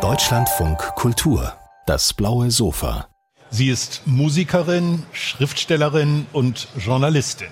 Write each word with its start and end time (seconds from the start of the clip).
Deutschlandfunk 0.00 0.78
Kultur, 0.94 1.52
das 1.84 2.14
blaue 2.14 2.50
Sofa. 2.50 3.06
Sie 3.50 3.68
ist 3.68 4.00
Musikerin, 4.06 5.02
Schriftstellerin 5.12 6.26
und 6.32 6.68
Journalistin. 6.78 7.48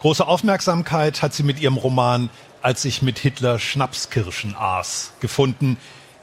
Große 0.00 0.26
Aufmerksamkeit 0.26 1.20
hat 1.20 1.34
sie 1.34 1.42
mit 1.42 1.60
ihrem 1.60 1.76
Roman 1.76 2.30
Als 2.62 2.86
ich 2.86 3.02
mit 3.02 3.18
Hitler 3.18 3.58
Schnapskirschen 3.58 4.56
aß 4.56 5.12
gefunden, 5.20 5.76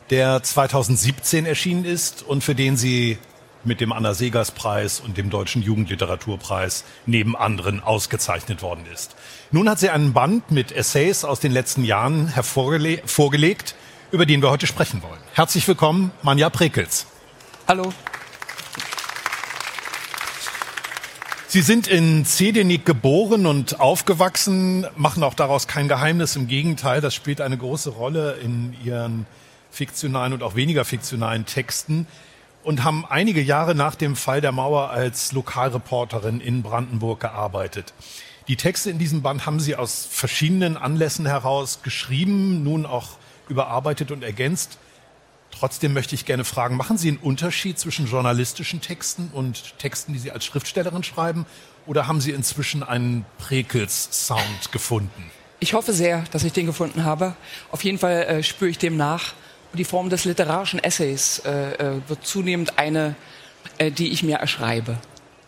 der 0.09 0.41
2017 0.41 1.45
erschienen 1.45 1.85
ist 1.85 2.23
und 2.23 2.43
für 2.43 2.55
den 2.55 2.75
sie 2.75 3.19
mit 3.65 3.81
dem 3.81 3.91
Anna 3.91 4.13
Segers 4.13 4.51
Preis 4.51 4.99
und 4.99 5.17
dem 5.17 5.29
Deutschen 5.29 5.61
Jugendliteraturpreis 5.61 6.83
neben 7.05 7.35
anderen 7.35 7.81
ausgezeichnet 7.81 8.61
worden 8.61 8.85
ist. 8.93 9.15
Nun 9.51 9.69
hat 9.69 9.79
sie 9.79 9.89
einen 9.89 10.13
Band 10.13 10.51
mit 10.51 10.71
Essays 10.71 11.23
aus 11.23 11.39
den 11.39 11.51
letzten 11.51 11.83
Jahren 11.83 12.27
vorgelegt, 12.29 13.75
über 14.11 14.25
den 14.25 14.41
wir 14.41 14.49
heute 14.49 14.67
sprechen 14.67 15.01
wollen. 15.01 15.19
Herzlich 15.33 15.67
willkommen, 15.67 16.11
Manja 16.21 16.49
Prekels. 16.49 17.05
Hallo. 17.67 17.93
Sie 21.47 21.61
sind 21.61 21.87
in 21.87 22.25
Zedenik 22.25 22.83
geboren 22.83 23.45
und 23.45 23.79
aufgewachsen, 23.79 24.87
machen 24.95 25.21
auch 25.21 25.35
daraus 25.35 25.67
kein 25.67 25.87
Geheimnis. 25.87 26.35
Im 26.35 26.47
Gegenteil, 26.47 26.99
das 26.99 27.13
spielt 27.13 27.41
eine 27.41 27.57
große 27.57 27.91
Rolle 27.91 28.39
in 28.43 28.75
Ihren 28.83 29.27
fiktionalen 29.69 30.33
und 30.33 30.41
auch 30.41 30.55
weniger 30.55 30.83
fiktionalen 30.83 31.45
Texten 31.45 32.07
und 32.63 32.83
haben 32.83 33.05
einige 33.05 33.41
Jahre 33.41 33.75
nach 33.75 33.95
dem 33.95 34.15
Fall 34.15 34.41
der 34.41 34.51
Mauer 34.51 34.89
als 34.89 35.31
Lokalreporterin 35.31 36.39
in 36.39 36.63
Brandenburg 36.63 37.19
gearbeitet. 37.19 37.93
Die 38.47 38.55
Texte 38.55 38.89
in 38.89 38.97
diesem 38.97 39.21
Band 39.21 39.45
haben 39.45 39.59
Sie 39.59 39.75
aus 39.75 40.07
verschiedenen 40.09 40.75
Anlässen 40.75 41.25
heraus 41.25 41.79
geschrieben, 41.83 42.63
nun 42.63 42.85
auch 42.85 43.17
überarbeitet 43.47 44.11
und 44.11 44.23
ergänzt. 44.23 44.77
Trotzdem 45.51 45.93
möchte 45.93 46.15
ich 46.15 46.25
gerne 46.25 46.43
fragen, 46.43 46.75
machen 46.75 46.97
Sie 46.97 47.09
einen 47.09 47.17
Unterschied 47.17 47.77
zwischen 47.77 48.07
journalistischen 48.07 48.81
Texten 48.81 49.29
und 49.31 49.77
Texten, 49.77 50.13
die 50.13 50.19
Sie 50.19 50.31
als 50.31 50.45
Schriftstellerin 50.45 51.03
schreiben? 51.03 51.45
Oder 51.85 52.07
haben 52.07 52.21
Sie 52.21 52.31
inzwischen 52.31 52.81
einen 52.81 53.25
Prekels-Sound 53.37 54.71
gefunden? 54.71 55.31
Ich 55.59 55.73
hoffe 55.73 55.93
sehr, 55.93 56.23
dass 56.31 56.43
ich 56.43 56.53
den 56.53 56.65
gefunden 56.65 57.05
habe. 57.05 57.35
Auf 57.71 57.83
jeden 57.83 57.97
Fall 57.97 58.23
äh, 58.23 58.43
spüre 58.43 58.69
ich 58.69 58.77
dem 58.77 58.97
nach. 58.97 59.33
Die 59.73 59.83
Form 59.83 60.09
des 60.09 60.25
literarischen 60.25 60.79
Essays 60.79 61.39
äh, 61.45 61.73
äh 61.73 62.01
wird 62.07 62.25
zunehmend 62.25 62.77
eine, 62.77 63.15
äh, 63.77 63.91
die 63.91 64.11
ich 64.11 64.23
mir 64.23 64.37
erschreibe. 64.37 64.97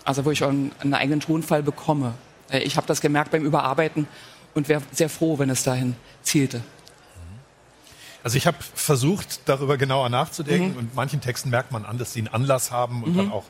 Also 0.03 0.25
wo 0.25 0.31
ich 0.31 0.43
einen, 0.43 0.71
einen 0.79 0.93
eigenen 0.93 1.19
Tonfall 1.19 1.63
bekomme. 1.63 2.13
Äh, 2.49 2.59
ich 2.59 2.77
habe 2.77 2.87
das 2.87 3.01
gemerkt 3.01 3.31
beim 3.31 3.43
Überarbeiten 3.43 4.07
und 4.53 4.69
wäre 4.69 4.81
sehr 4.91 5.09
froh, 5.09 5.37
wenn 5.37 5.49
es 5.49 5.63
dahin 5.63 5.95
zielte. 6.23 6.61
Also 8.23 8.37
ich 8.37 8.47
habe 8.47 8.57
versucht, 8.73 9.41
darüber 9.45 9.77
genauer 9.77 10.09
nachzudenken 10.09 10.71
mhm. 10.71 10.77
und 10.77 10.95
manchen 10.95 11.21
Texten 11.21 11.51
merkt 11.51 11.71
man 11.71 11.85
an, 11.85 11.99
dass 11.99 12.13
sie 12.13 12.21
einen 12.21 12.29
Anlass 12.29 12.71
haben 12.71 13.03
und 13.03 13.13
mhm. 13.13 13.17
dann 13.17 13.31
auch 13.31 13.43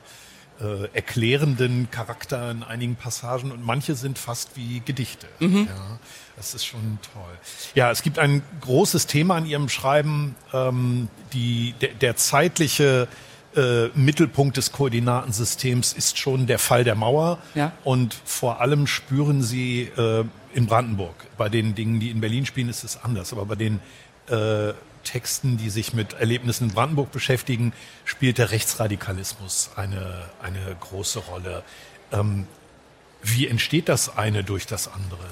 äh, 0.62 0.88
erklärenden 0.94 1.90
Charakter 1.92 2.52
in 2.52 2.64
einigen 2.64 2.96
Passagen 2.96 3.52
und 3.52 3.66
manche 3.66 3.96
sind 3.96 4.18
fast 4.18 4.56
wie 4.56 4.82
Gedichte. 4.86 5.28
Mhm. 5.40 5.68
Ja, 5.68 6.00
das 6.38 6.54
ist 6.54 6.66
schon 6.66 7.00
toll. 7.14 7.38
Ja, 7.74 7.92
es 7.92 8.02
gibt 8.02 8.20
ein 8.20 8.42
großes 8.62 9.08
Thema 9.08 9.38
in 9.38 9.46
Ihrem 9.46 9.70
Schreiben, 9.70 10.36
ähm, 10.54 11.10
die, 11.34 11.74
der, 11.82 11.90
der 11.94 12.16
zeitliche 12.16 13.08
äh, 13.56 13.88
Mittelpunkt 13.96 14.58
des 14.58 14.72
Koordinatensystems 14.72 15.94
ist 15.94 16.18
schon 16.18 16.46
der 16.48 16.60
Fall 16.60 16.84
der 16.84 16.96
Mauer. 16.96 17.38
Ja. 17.54 17.72
Und 17.84 18.14
vor 18.26 18.62
allem 18.62 18.88
spüren 18.88 19.42
Sie 19.42 19.84
äh, 19.98 20.26
in 20.54 20.66
Brandenburg, 20.68 21.16
bei 21.38 21.50
den 21.50 21.76
Dingen, 21.76 22.00
die 22.00 22.12
in 22.12 22.22
Berlin 22.22 22.46
spielen, 22.46 22.70
ist 22.70 22.84
es 22.84 23.02
anders, 23.04 23.32
aber 23.34 23.46
bei 23.46 23.56
den 23.56 23.80
äh, 24.30 24.74
Texten, 25.06 25.58
die 25.58 25.70
sich 25.70 25.94
mit 25.94 26.14
Erlebnissen 26.14 26.70
in 26.70 26.76
Brandenburg 26.76 27.12
beschäftigen, 27.12 27.72
spielt 28.04 28.38
der 28.38 28.52
Rechtsradikalismus 28.52 29.70
eine, 29.78 30.26
eine 30.44 30.76
große 30.82 31.20
Rolle. 31.20 31.64
Ähm, 32.12 32.48
wie 33.24 33.48
entsteht 33.48 33.88
das 33.88 34.18
eine 34.18 34.44
durch 34.44 34.68
das 34.68 34.88
andere? 34.88 35.26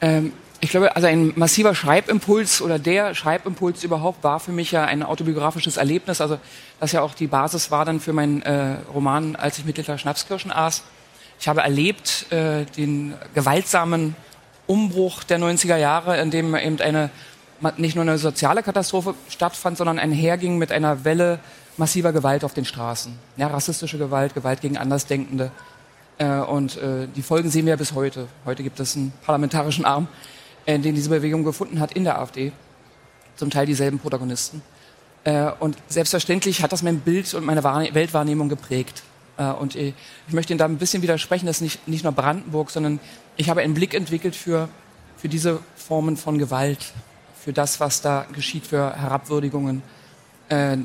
Ähm, 0.00 0.32
ich 0.60 0.70
glaube, 0.70 0.96
also 0.96 1.06
ein 1.06 1.32
massiver 1.36 1.74
Schreibimpuls 1.74 2.62
oder 2.62 2.78
der 2.78 3.14
Schreibimpuls 3.14 3.84
überhaupt 3.84 4.24
war 4.24 4.40
für 4.40 4.50
mich 4.50 4.72
ja 4.72 4.84
ein 4.84 5.02
autobiografisches 5.02 5.76
Erlebnis, 5.76 6.20
also 6.20 6.38
das 6.80 6.92
ja 6.92 7.02
auch 7.02 7.14
die 7.14 7.28
Basis 7.28 7.70
war 7.70 7.84
dann 7.84 8.00
für 8.00 8.12
meinen 8.12 8.42
äh, 8.42 8.76
Roman, 8.92 9.36
als 9.36 9.58
ich 9.58 9.64
mit 9.64 9.76
Hitler 9.76 9.98
Schnapskirschen 9.98 10.50
aß. 10.50 10.82
Ich 11.38 11.46
habe 11.46 11.60
erlebt 11.60 12.32
äh, 12.32 12.64
den 12.76 13.14
gewaltsamen 13.34 14.16
Umbruch 14.66 15.22
der 15.22 15.38
90er 15.38 15.76
Jahre, 15.76 16.20
in 16.20 16.30
dem 16.32 16.54
eben 16.56 16.80
eine 16.80 17.10
nicht 17.76 17.94
nur 17.94 18.02
eine 18.02 18.18
soziale 18.18 18.62
Katastrophe 18.62 19.14
stattfand, 19.28 19.78
sondern 19.78 19.98
einherging 19.98 20.58
mit 20.58 20.72
einer 20.72 21.04
Welle 21.04 21.40
massiver 21.76 22.12
Gewalt 22.12 22.44
auf 22.44 22.54
den 22.54 22.64
Straßen. 22.64 23.18
Ja, 23.36 23.48
rassistische 23.48 23.98
Gewalt, 23.98 24.34
Gewalt 24.34 24.60
gegen 24.60 24.76
Andersdenkende. 24.76 25.50
Äh, 26.18 26.40
und 26.40 26.76
äh, 26.76 27.06
die 27.14 27.22
Folgen 27.22 27.50
sehen 27.50 27.66
wir 27.66 27.70
ja 27.70 27.76
bis 27.76 27.94
heute. 27.94 28.26
Heute 28.44 28.62
gibt 28.62 28.80
es 28.80 28.96
einen 28.96 29.12
parlamentarischen 29.24 29.84
Arm, 29.84 30.08
äh, 30.66 30.78
den 30.78 30.94
diese 30.94 31.10
Bewegung 31.10 31.44
gefunden 31.44 31.80
hat 31.80 31.92
in 31.92 32.04
der 32.04 32.18
AfD. 32.18 32.52
Zum 33.36 33.50
Teil 33.50 33.66
dieselben 33.66 33.98
Protagonisten. 33.98 34.62
Äh, 35.24 35.50
und 35.60 35.76
selbstverständlich 35.88 36.62
hat 36.62 36.72
das 36.72 36.82
mein 36.82 37.00
Bild 37.00 37.32
und 37.34 37.44
meine 37.44 37.62
Wahrne 37.62 37.94
Weltwahrnehmung 37.94 38.48
geprägt. 38.48 39.02
Äh, 39.36 39.44
und 39.44 39.76
ich 39.76 39.94
möchte 40.28 40.52
Ihnen 40.52 40.58
da 40.58 40.64
ein 40.64 40.78
bisschen 40.78 41.02
widersprechen, 41.02 41.46
dass 41.46 41.60
nicht, 41.60 41.86
nicht 41.86 42.02
nur 42.02 42.12
Brandenburg, 42.12 42.70
sondern 42.70 42.98
ich 43.36 43.48
habe 43.48 43.60
einen 43.60 43.74
Blick 43.74 43.94
entwickelt 43.94 44.34
für, 44.34 44.68
für 45.16 45.28
diese 45.28 45.60
Formen 45.76 46.16
von 46.16 46.38
Gewalt 46.38 46.92
für 47.48 47.54
das, 47.54 47.80
was 47.80 48.02
da 48.02 48.26
geschieht, 48.34 48.66
für 48.66 48.94
Herabwürdigungen, 48.94 49.82
äh, 50.50 50.76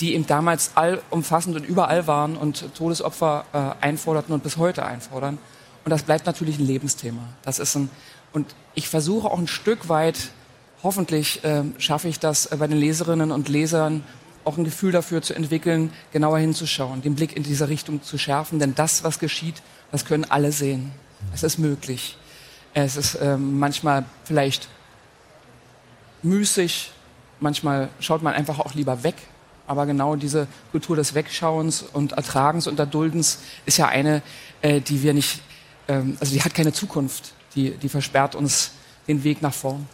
die 0.00 0.12
eben 0.12 0.26
damals 0.26 0.72
allumfassend 0.74 1.56
und 1.56 1.64
überall 1.64 2.06
waren 2.06 2.36
und 2.36 2.74
Todesopfer 2.74 3.46
äh, 3.54 3.82
einforderten 3.82 4.34
und 4.34 4.42
bis 4.42 4.58
heute 4.58 4.84
einfordern. 4.84 5.38
Und 5.82 5.90
das 5.90 6.02
bleibt 6.02 6.26
natürlich 6.26 6.58
ein 6.58 6.66
Lebensthema. 6.66 7.22
Das 7.40 7.58
ist 7.58 7.74
ein, 7.74 7.88
und 8.34 8.54
ich 8.74 8.90
versuche 8.90 9.30
auch 9.30 9.38
ein 9.38 9.46
Stück 9.46 9.88
weit, 9.88 10.18
hoffentlich 10.82 11.42
äh, 11.42 11.62
schaffe 11.78 12.08
ich 12.08 12.18
das 12.18 12.44
äh, 12.44 12.56
bei 12.58 12.66
den 12.66 12.76
Leserinnen 12.76 13.32
und 13.32 13.48
Lesern 13.48 14.04
auch 14.44 14.58
ein 14.58 14.64
Gefühl 14.64 14.92
dafür 14.92 15.22
zu 15.22 15.32
entwickeln, 15.32 15.90
genauer 16.12 16.36
hinzuschauen, 16.36 17.00
den 17.00 17.14
Blick 17.14 17.34
in 17.34 17.44
diese 17.44 17.70
Richtung 17.70 18.02
zu 18.02 18.18
schärfen, 18.18 18.58
denn 18.58 18.74
das, 18.74 19.04
was 19.04 19.20
geschieht, 19.20 19.62
das 19.90 20.04
können 20.04 20.26
alle 20.26 20.52
sehen. 20.52 20.92
Es 21.32 21.42
ist 21.42 21.56
möglich. 21.56 22.18
Es 22.74 22.98
ist 22.98 23.14
äh, 23.14 23.38
manchmal 23.38 24.04
vielleicht 24.24 24.68
müßig. 26.22 26.92
Manchmal 27.40 27.88
schaut 28.00 28.22
man 28.22 28.34
einfach 28.34 28.58
auch 28.58 28.74
lieber 28.74 29.02
weg. 29.02 29.16
Aber 29.66 29.86
genau 29.86 30.16
diese 30.16 30.48
Kultur 30.72 30.96
des 30.96 31.14
Wegschauens 31.14 31.82
und 31.82 32.12
Ertragens 32.12 32.66
und 32.66 32.78
Erduldens 32.78 33.38
ist 33.66 33.78
ja 33.78 33.86
eine, 33.86 34.22
äh, 34.62 34.80
die 34.80 35.02
wir 35.02 35.14
nicht, 35.14 35.42
ähm, 35.86 36.16
also 36.18 36.34
die 36.34 36.42
hat 36.42 36.54
keine 36.54 36.72
Zukunft. 36.72 37.34
Die, 37.54 37.70
die 37.76 37.88
versperrt 37.88 38.34
uns 38.34 38.72
den 39.06 39.22
Weg 39.22 39.42
nach 39.42 39.54
vorn. 39.54 39.86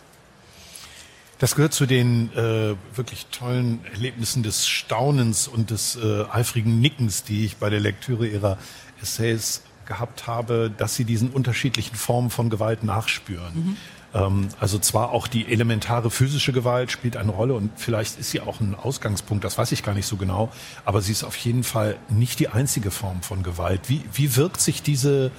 Das 1.38 1.54
gehört 1.54 1.74
zu 1.74 1.84
den 1.84 2.32
äh, 2.32 2.74
wirklich 2.94 3.26
tollen 3.26 3.84
Erlebnissen 3.92 4.42
des 4.42 4.66
Staunens 4.66 5.46
und 5.46 5.70
des 5.70 5.96
äh, 5.96 6.24
eifrigen 6.32 6.80
Nickens, 6.80 7.24
die 7.24 7.44
ich 7.44 7.58
bei 7.58 7.68
der 7.68 7.80
Lektüre 7.80 8.26
Ihrer 8.26 8.56
Essays 9.02 9.62
gehabt 9.84 10.26
habe, 10.26 10.72
dass 10.74 10.94
Sie 10.94 11.04
diesen 11.04 11.30
unterschiedlichen 11.30 11.94
Formen 11.94 12.30
von 12.30 12.48
Gewalt 12.48 12.82
nachspüren. 12.82 13.54
Mhm. 13.54 13.76
Ähm, 14.16 14.48
also 14.58 14.78
zwar 14.78 15.10
auch 15.10 15.26
die 15.26 15.52
elementare 15.52 16.10
physische 16.10 16.52
Gewalt 16.52 16.90
spielt 16.90 17.16
eine 17.16 17.30
Rolle 17.30 17.54
und 17.54 17.70
vielleicht 17.76 18.18
ist 18.18 18.30
sie 18.30 18.40
auch 18.40 18.60
ein 18.60 18.74
Ausgangspunkt, 18.74 19.44
das 19.44 19.58
weiß 19.58 19.72
ich 19.72 19.82
gar 19.82 19.94
nicht 19.94 20.06
so 20.06 20.16
genau, 20.16 20.50
aber 20.84 21.02
sie 21.02 21.12
ist 21.12 21.22
auf 21.22 21.36
jeden 21.36 21.64
Fall 21.64 21.96
nicht 22.08 22.40
die 22.40 22.48
einzige 22.48 22.90
Form 22.90 23.22
von 23.22 23.42
Gewalt. 23.42 23.82
Wie, 23.88 24.02
wie 24.12 24.36
wirkt 24.36 24.60
sich 24.60 24.82
diese, 24.82 25.30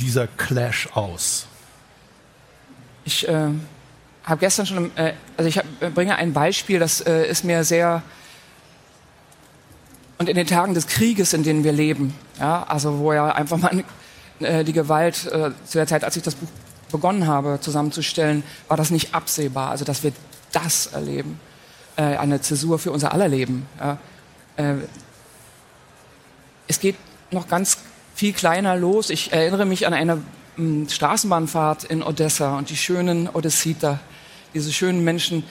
dieser 0.00 0.26
Clash 0.26 0.88
aus? 0.92 1.46
Ich 3.04 3.26
äh, 3.26 3.48
habe 4.24 4.40
gestern 4.40 4.66
schon, 4.66 4.96
äh, 4.96 5.14
also 5.38 5.48
ich 5.48 5.56
hab, 5.56 5.64
äh, 5.80 5.88
bringe 5.88 6.16
ein 6.16 6.34
Beispiel, 6.34 6.78
das 6.78 7.00
äh, 7.00 7.26
ist 7.26 7.44
mir 7.44 7.64
sehr 7.64 8.02
und 10.18 10.28
in 10.28 10.36
den 10.36 10.46
Tagen 10.46 10.74
des 10.74 10.86
Krieges, 10.86 11.32
in 11.32 11.44
denen 11.44 11.64
wir 11.64 11.72
leben, 11.72 12.12
ja, 12.38 12.64
also 12.64 12.98
wo 12.98 13.14
ja 13.14 13.32
einfach 13.32 13.56
mal 13.56 13.82
äh, 14.40 14.64
die 14.64 14.74
Gewalt 14.74 15.24
äh, 15.32 15.52
zu 15.64 15.78
der 15.78 15.86
Zeit, 15.86 16.04
als 16.04 16.14
ich 16.16 16.22
das 16.22 16.34
Buch 16.34 16.48
begonnen 16.90 17.26
habe 17.26 17.58
zusammenzustellen, 17.60 18.42
war 18.68 18.76
das 18.76 18.90
nicht 18.90 19.14
absehbar. 19.14 19.70
Also 19.70 19.84
dass 19.84 20.02
wir 20.02 20.12
das 20.52 20.86
erleben, 20.86 21.40
äh, 21.96 22.02
eine 22.02 22.40
Zäsur 22.40 22.78
für 22.78 22.92
unser 22.92 23.12
aller 23.12 23.28
Leben. 23.28 23.66
Ja. 23.78 23.98
Äh, 24.56 24.74
es 26.68 26.80
geht 26.80 26.96
noch 27.30 27.48
ganz 27.48 27.78
viel 28.14 28.32
kleiner 28.32 28.76
los. 28.76 29.10
Ich 29.10 29.32
erinnere 29.32 29.64
mich 29.64 29.86
an 29.86 29.94
eine 29.94 30.22
m, 30.56 30.88
Straßenbahnfahrt 30.88 31.84
in 31.84 32.02
Odessa 32.02 32.58
und 32.58 32.70
die 32.70 32.76
schönen 32.76 33.28
Odessiter, 33.28 34.00
diese 34.54 34.72
schönen 34.72 35.04
Menschen, 35.04 35.44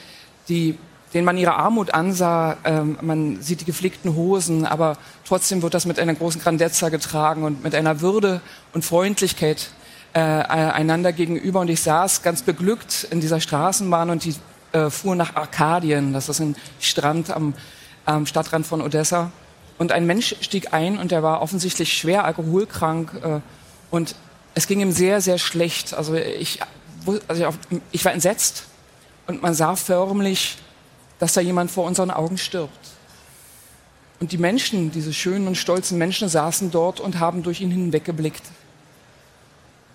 die 0.48 0.78
denen 1.14 1.26
man 1.26 1.38
ihre 1.38 1.56
Armut 1.56 1.94
ansah. 1.94 2.58
Ähm, 2.64 2.98
man 3.02 3.42
sieht 3.42 3.62
die 3.62 3.66
geflickten 3.66 4.16
Hosen, 4.16 4.66
aber 4.66 4.98
trotzdem 5.26 5.62
wird 5.62 5.74
das 5.74 5.86
mit 5.86 6.00
einer 6.00 6.14
großen 6.14 6.42
Grandezza 6.42 6.90
getragen 6.90 7.44
und 7.44 7.64
mit 7.64 7.76
einer 7.76 8.02
Würde 8.02 8.42
und 8.74 8.86
Freundlichkeit 8.86 9.72
äh, 10.14 10.20
einander 10.20 11.14
gegenüber 11.14 11.60
und 11.60 11.70
ich 11.70 11.82
saß 11.82 12.24
ganz 12.24 12.42
beglückt 12.42 13.08
in 13.12 13.22
dieser 13.22 13.40
Straßenbahn 13.40 14.10
und 14.10 14.26
die 14.26 14.36
äh, 14.72 14.90
fuhr 14.90 15.16
nach 15.16 15.36
Arkadien, 15.36 16.14
das 16.14 16.30
ist 16.30 16.40
ein 16.40 16.56
Strand 16.80 17.30
am, 17.32 17.54
am 18.06 18.26
Stadtrand 18.26 18.66
von 18.66 18.82
Odessa. 18.82 19.32
Und 19.78 19.92
ein 19.92 20.06
Mensch 20.06 20.36
stieg 20.42 20.74
ein 20.74 20.98
und 20.98 21.12
der 21.12 21.24
war 21.24 21.42
offensichtlich 21.42 21.98
schwer 21.98 22.26
alkoholkrank 22.26 23.14
äh, 23.24 23.40
und 23.92 24.16
es 24.54 24.68
ging 24.68 24.82
ihm 24.82 24.92
sehr, 24.92 25.22
sehr 25.22 25.38
schlecht. 25.38 25.94
Also 25.94 26.16
ich, 26.16 26.60
also 27.28 27.54
ich 27.92 28.04
war 28.04 28.12
entsetzt 28.12 28.66
und 29.28 29.42
man 29.42 29.54
sah 29.54 29.76
förmlich, 29.76 30.58
dass 31.20 31.34
da 31.34 31.42
jemand 31.42 31.72
vor 31.72 31.86
unseren 31.86 32.12
Augen 32.12 32.38
stirbt. 32.38 32.90
Und 34.20 34.32
die 34.32 34.38
Menschen, 34.38 34.92
diese 34.92 35.14
schönen 35.14 35.48
und 35.48 35.56
stolzen 35.56 35.98
Menschen, 35.98 36.28
saßen 36.28 36.72
dort 36.72 37.00
und 37.00 37.20
haben 37.20 37.42
durch 37.42 37.62
ihn 37.62 37.72
hinweggeblickt. 37.72 38.44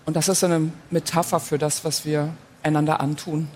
Und 0.05 0.15
das 0.15 0.29
ist 0.29 0.43
eine 0.43 0.71
Metapher 0.91 1.39
für 1.39 1.57
das, 1.57 1.83
was 1.83 2.05
wir 2.05 2.33
einander 2.63 2.99
antun. 2.99 3.47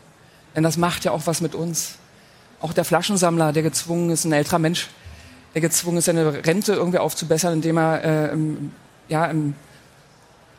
Denn 0.55 0.63
das 0.63 0.77
macht 0.77 1.05
ja 1.05 1.11
auch 1.11 1.21
was 1.25 1.41
mit 1.41 1.55
uns. 1.55 1.95
Auch 2.59 2.73
der 2.73 2.85
Flaschensammler, 2.85 3.53
der 3.53 3.63
gezwungen 3.63 4.09
ist, 4.09 4.25
ein 4.25 4.33
älterer 4.33 4.59
Mensch, 4.59 4.89
der 5.53 5.61
gezwungen 5.61 5.97
ist, 5.97 6.05
seine 6.05 6.45
Rente 6.45 6.73
irgendwie 6.73 6.97
aufzubessern, 6.97 7.53
indem 7.53 7.77
er 7.77 8.03
äh, 8.03 8.31
im, 8.33 8.71
ja, 9.07 9.25
im, 9.25 9.55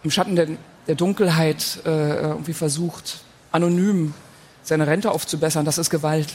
im 0.02 0.10
Schatten 0.10 0.36
der, 0.36 0.48
der 0.86 0.94
Dunkelheit 0.94 1.80
äh, 1.84 2.20
irgendwie 2.20 2.54
versucht, 2.54 3.18
anonym 3.52 4.14
seine 4.62 4.86
Rente 4.86 5.10
aufzubessern. 5.10 5.64
Das 5.64 5.78
ist 5.78 5.90
Gewalt. 5.90 6.28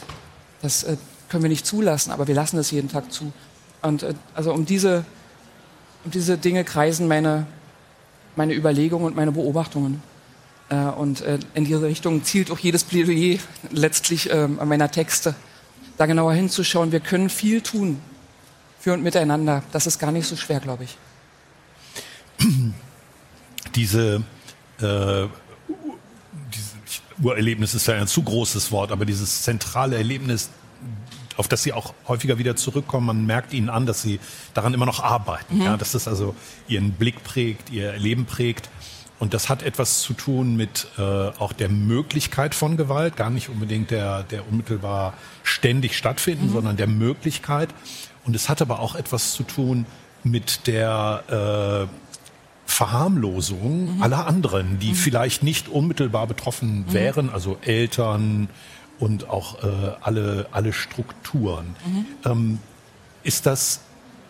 Das 0.61 0.83
äh, 0.83 0.97
können 1.29 1.43
wir 1.43 1.49
nicht 1.49 1.65
zulassen, 1.65 2.11
aber 2.11 2.27
wir 2.27 2.35
lassen 2.35 2.57
es 2.57 2.71
jeden 2.71 2.89
Tag 2.89 3.11
zu. 3.11 3.31
Und 3.81 4.03
äh, 4.03 4.13
also 4.33 4.53
um 4.53 4.65
diese, 4.65 5.05
um 6.03 6.11
diese 6.11 6.37
Dinge 6.37 6.63
kreisen 6.63 7.07
meine, 7.07 7.47
meine 8.35 8.53
Überlegungen 8.53 9.05
und 9.05 9.15
meine 9.15 9.31
Beobachtungen. 9.31 10.01
Äh, 10.69 10.75
und 10.75 11.21
äh, 11.21 11.39
in 11.53 11.65
diese 11.65 11.85
Richtung 11.85 12.23
zielt 12.23 12.51
auch 12.51 12.59
jedes 12.59 12.83
Plädoyer 12.83 13.39
letztlich 13.71 14.29
ähm, 14.31 14.59
meiner 14.65 14.91
Texte, 14.91 15.35
da 15.97 16.05
genauer 16.05 16.33
hinzuschauen. 16.33 16.91
Wir 16.91 16.99
können 16.99 17.29
viel 17.29 17.61
tun 17.61 17.99
für 18.79 18.93
und 18.93 19.03
miteinander. 19.03 19.63
Das 19.71 19.87
ist 19.87 19.99
gar 19.99 20.11
nicht 20.11 20.27
so 20.27 20.35
schwer, 20.35 20.59
glaube 20.59 20.85
ich. 20.85 20.97
Diese, 23.75 24.23
äh, 24.79 25.27
diese 26.53 26.75
Urerlebnis 27.21 27.73
ist 27.73 27.87
ja 27.87 27.95
ein 27.95 28.07
zu 28.07 28.23
großes 28.23 28.71
Wort, 28.71 28.91
aber 28.91 29.05
dieses 29.05 29.41
zentrale 29.41 29.97
Erlebnis, 29.97 30.49
auf 31.37 31.47
das 31.47 31.63
Sie 31.63 31.73
auch 31.73 31.93
häufiger 32.07 32.37
wieder 32.37 32.55
zurückkommen, 32.55 33.07
man 33.07 33.25
merkt 33.25 33.53
Ihnen 33.53 33.69
an, 33.69 33.85
dass 33.85 34.01
Sie 34.01 34.19
daran 34.53 34.73
immer 34.73 34.85
noch 34.85 35.03
arbeiten, 35.03 35.57
mhm. 35.57 35.63
ja, 35.63 35.77
dass 35.77 35.91
das 35.91 36.07
also 36.07 36.35
Ihren 36.67 36.91
Blick 36.91 37.23
prägt, 37.23 37.69
Ihr 37.69 37.93
Leben 37.97 38.25
prägt. 38.25 38.69
Und 39.17 39.33
das 39.33 39.47
hat 39.47 39.63
etwas 39.63 40.01
zu 40.01 40.13
tun 40.13 40.57
mit 40.57 40.87
äh, 40.97 41.01
auch 41.01 41.53
der 41.53 41.69
Möglichkeit 41.69 42.53
von 42.53 42.75
Gewalt, 42.75 43.15
gar 43.15 43.29
nicht 43.29 43.47
unbedingt 43.49 43.91
der, 43.91 44.23
der 44.23 44.47
unmittelbar 44.47 45.13
ständig 45.43 45.97
stattfinden, 45.97 46.47
mhm. 46.47 46.51
sondern 46.51 46.77
der 46.77 46.87
Möglichkeit. 46.87 47.69
Und 48.25 48.35
es 48.35 48.49
hat 48.49 48.61
aber 48.61 48.79
auch 48.79 48.95
etwas 48.95 49.33
zu 49.33 49.43
tun 49.43 49.85
mit 50.23 50.67
der 50.67 51.87
äh, 51.87 52.05
Verharmlosung 52.65 53.95
mhm. 53.95 54.03
aller 54.03 54.27
anderen, 54.27 54.79
die 54.79 54.89
mhm. 54.89 54.95
vielleicht 54.95 55.43
nicht 55.43 55.69
unmittelbar 55.69 56.27
betroffen 56.27 56.79
mhm. 56.79 56.93
wären, 56.93 57.29
also 57.29 57.57
Eltern 57.61 58.49
und 58.99 59.29
auch 59.29 59.63
äh, 59.63 59.67
alle, 60.01 60.47
alle 60.51 60.73
Strukturen. 60.73 61.75
Mhm. 61.85 62.05
Ähm, 62.25 62.59
ist 63.23 63.45
das 63.45 63.81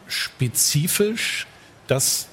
spezifisch, 0.08 1.48
dass 1.88 2.28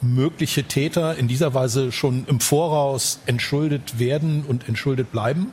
mögliche 0.00 0.64
Täter 0.64 1.16
in 1.16 1.28
dieser 1.28 1.54
Weise 1.54 1.92
schon 1.92 2.26
im 2.26 2.40
Voraus 2.40 3.20
entschuldet 3.26 3.98
werden 3.98 4.44
und 4.46 4.68
entschuldet 4.68 5.12
bleiben? 5.12 5.52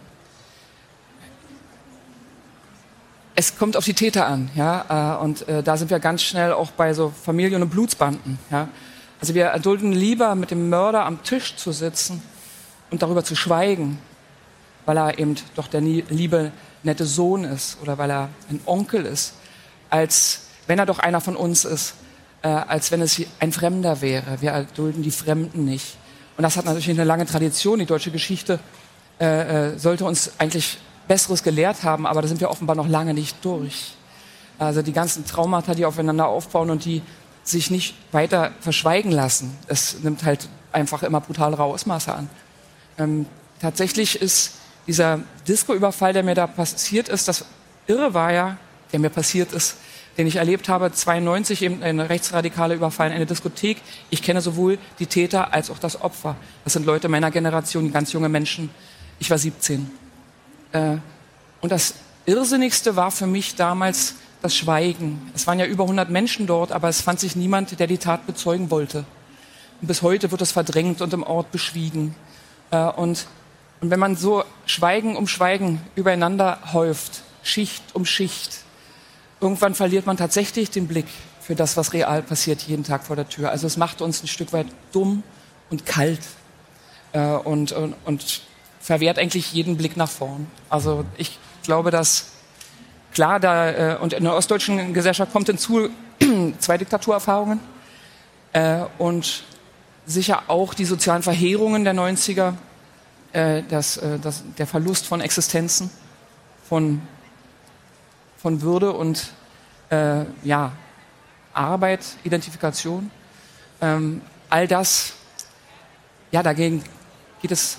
Es 3.36 3.57
kommt 3.57 3.77
auf 3.77 3.86
die 3.86 3.94
Täter 3.94 4.27
an, 4.27 4.50
ja, 4.56 5.18
äh, 5.19 5.24
und 5.24 5.48
äh, 5.48 5.63
da 5.63 5.77
sind 5.77 5.92
wir 5.92 6.00
ganz 6.00 6.24
schnell 6.24 6.51
auch 6.51 6.71
bei 6.71 6.94
so 6.94 7.13
Familien- 7.24 7.62
und 7.62 7.69
Blutsbanden, 7.69 8.38
ja. 8.51 8.68
Also 9.21 9.36
wir 9.36 9.45
erdulden 9.45 9.92
lieber 9.92 10.33
mit 10.36 10.50
dem 10.50 10.69
Mörder 10.69 11.06
am 11.06 11.24
Tisch 11.24 11.56
zu 11.57 11.74
sitzen 11.74 12.21
und 12.89 13.01
darüber 13.01 13.24
zu 13.24 13.36
schweigen, 13.36 14.00
weil 14.89 14.97
er 14.97 15.19
eben 15.19 15.36
doch 15.56 15.68
der 15.68 15.81
liebe, 15.81 16.51
nette 16.83 17.06
Sohn 17.06 17.44
ist 17.44 17.77
oder 17.81 17.97
weil 17.97 18.09
er 18.09 18.30
ein 18.50 18.59
Onkel 18.65 19.06
ist, 19.06 19.36
als 19.89 20.47
wenn 20.68 20.80
er 20.80 20.86
doch 20.86 21.00
einer 21.00 21.21
von 21.21 21.36
uns 21.36 21.63
ist 21.63 21.94
äh, 22.41 22.47
als 22.47 22.91
wenn 22.91 23.01
es 23.01 23.21
ein 23.39 23.51
Fremder 23.51 24.01
wäre. 24.01 24.41
Wir 24.41 24.51
erdulden 24.51 25.03
die 25.03 25.12
Fremden 25.12 25.65
nicht. 25.65 25.97
Und 26.38 26.44
das 26.44 26.56
hat 26.57 26.65
natürlich 26.65 26.89
eine 26.89 27.03
lange 27.03 27.25
Tradition. 27.25 27.80
Die 27.80 27.86
deutsche 27.86 28.12
Geschichte 28.12 28.59
äh, 29.19 29.74
äh, 29.74 29.77
sollte 29.77 30.06
uns 30.06 30.31
eigentlich 30.38 30.77
Besseres 31.07 31.44
gelehrt 31.44 31.83
haben, 31.83 32.06
aber 32.06 32.21
da 32.21 32.27
sind 32.27 32.39
wir 32.39 32.50
offenbar 32.50 32.75
noch 32.75 32.88
lange 32.88 33.13
nicht 33.13 33.44
durch. 33.44 33.94
Also 34.57 34.81
die 34.81 34.94
ganzen 34.94 35.25
Traumata, 35.25 35.74
die 35.74 35.85
aufeinander 35.85 36.27
aufbauen 36.27 36.69
und 36.69 36.85
die 36.85 37.01
sich 37.44 37.71
nicht 37.71 37.95
weiter 38.12 38.51
verschweigen 38.59 39.12
lassen. 39.12 39.57
Es 39.68 40.00
nimmt 40.01 40.24
halt 40.24 40.47
einfach 40.71 41.03
immer 41.03 41.19
brutalere 41.19 41.63
Ausmaße 41.63 42.13
an. 42.13 42.30
Ähm, 42.97 43.25
tatsächlich 43.59 44.21
ist 44.21 44.53
dieser 44.87 45.19
Disco-Überfall, 45.47 46.13
der 46.13 46.23
mir 46.23 46.35
da 46.35 46.47
passiert 46.47 47.09
ist, 47.09 47.27
das 47.27 47.45
Irre 47.87 48.13
war 48.13 48.31
ja, 48.31 48.57
der 48.91 48.99
mir 48.99 49.09
passiert 49.09 49.53
ist, 49.53 49.77
den 50.17 50.27
ich 50.27 50.35
erlebt 50.35 50.69
habe, 50.69 50.91
92 50.91 51.61
eben 51.61 51.83
eine 51.83 52.09
rechtsradikale 52.09 52.75
Überfall 52.75 53.07
in 53.09 53.15
eine 53.15 53.25
Diskothek. 53.25 53.77
Ich 54.09 54.21
kenne 54.21 54.41
sowohl 54.41 54.77
die 54.99 55.05
Täter 55.05 55.53
als 55.53 55.69
auch 55.69 55.79
das 55.79 56.01
Opfer. 56.01 56.35
Das 56.63 56.73
sind 56.73 56.85
Leute 56.85 57.07
meiner 57.07 57.31
Generation, 57.31 57.91
ganz 57.91 58.11
junge 58.11 58.29
Menschen. 58.29 58.69
Ich 59.19 59.29
war 59.29 59.37
17. 59.37 59.89
Äh, 60.71 60.97
und 61.61 61.71
das 61.71 61.95
Irrsinnigste 62.25 62.95
war 62.95 63.11
für 63.11 63.27
mich 63.27 63.55
damals 63.55 64.15
das 64.41 64.55
Schweigen. 64.55 65.31
Es 65.35 65.47
waren 65.47 65.59
ja 65.59 65.65
über 65.65 65.83
100 65.83 66.09
Menschen 66.09 66.47
dort, 66.47 66.71
aber 66.71 66.89
es 66.89 67.01
fand 67.01 67.19
sich 67.19 67.35
niemand, 67.35 67.79
der 67.79 67.87
die 67.87 67.97
Tat 67.97 68.25
bezeugen 68.25 68.71
wollte. 68.71 69.05
Und 69.81 69.87
bis 69.87 70.01
heute 70.01 70.31
wird 70.31 70.41
das 70.41 70.51
verdrängt 70.51 71.01
und 71.01 71.13
im 71.13 71.23
Ort 71.23 71.51
beschwiegen. 71.51 72.15
Äh, 72.71 72.83
und, 72.83 73.27
und 73.81 73.89
wenn 73.89 73.99
man 73.99 74.15
so 74.15 74.43
Schweigen 74.65 75.15
um 75.15 75.27
Schweigen 75.27 75.81
übereinander 75.95 76.59
häuft, 76.73 77.21
Schicht 77.43 77.83
um 77.93 78.05
Schicht, 78.05 78.59
irgendwann 79.39 79.75
verliert 79.75 80.05
man 80.05 80.17
tatsächlich 80.17 80.69
den 80.69 80.87
Blick 80.87 81.07
für 81.41 81.55
das, 81.55 81.77
was 81.77 81.93
real 81.93 82.21
passiert 82.21 82.61
jeden 82.63 82.83
Tag 82.83 83.03
vor 83.03 83.15
der 83.15 83.27
Tür. 83.27 83.49
Also 83.49 83.67
es 83.67 83.77
macht 83.77 84.01
uns 84.01 84.21
ein 84.21 84.27
Stück 84.27 84.53
weit 84.53 84.67
dumm 84.91 85.23
und 85.69 85.85
kalt 85.85 86.19
äh, 87.13 87.19
und, 87.19 87.71
und, 87.71 87.95
und 88.05 88.41
verwehrt 88.79 89.17
eigentlich 89.17 89.53
jeden 89.53 89.77
Blick 89.77 89.97
nach 89.97 90.09
vorn. 90.09 90.47
Also 90.69 91.05
ich 91.17 91.39
glaube, 91.63 91.89
dass 91.91 92.31
klar, 93.13 93.39
da 93.39 93.71
äh, 93.71 93.97
und 93.97 94.13
in 94.13 94.23
der 94.25 94.35
ostdeutschen 94.35 94.94
Gesellschaft 94.94 95.31
kommt 95.31 95.47
hinzu 95.47 95.89
zwei 96.59 96.77
Diktaturerfahrungen 96.77 97.59
äh, 98.54 98.81
und 98.97 99.44
sicher 100.06 100.44
auch 100.47 100.73
die 100.73 100.85
sozialen 100.85 101.23
Verheerungen 101.23 101.83
der 101.83 101.94
90er, 101.94 102.54
äh, 103.33 103.64
das, 103.69 103.98
äh, 103.98 104.19
das, 104.19 104.44
der 104.57 104.68
Verlust 104.68 105.06
von 105.06 105.21
Existenzen, 105.21 105.90
von 106.68 107.02
von 108.42 108.62
Würde 108.62 108.94
und 108.94 109.31
äh, 109.90 110.24
ja, 110.44 110.71
Arbeit, 111.54 112.00
Identifikation. 112.24 113.12
Ähm, 113.81 114.21
all 114.50 114.68
das, 114.68 115.14
ja, 116.31 116.42
dagegen 116.42 116.83
geht 117.42 117.52
es 117.52 117.78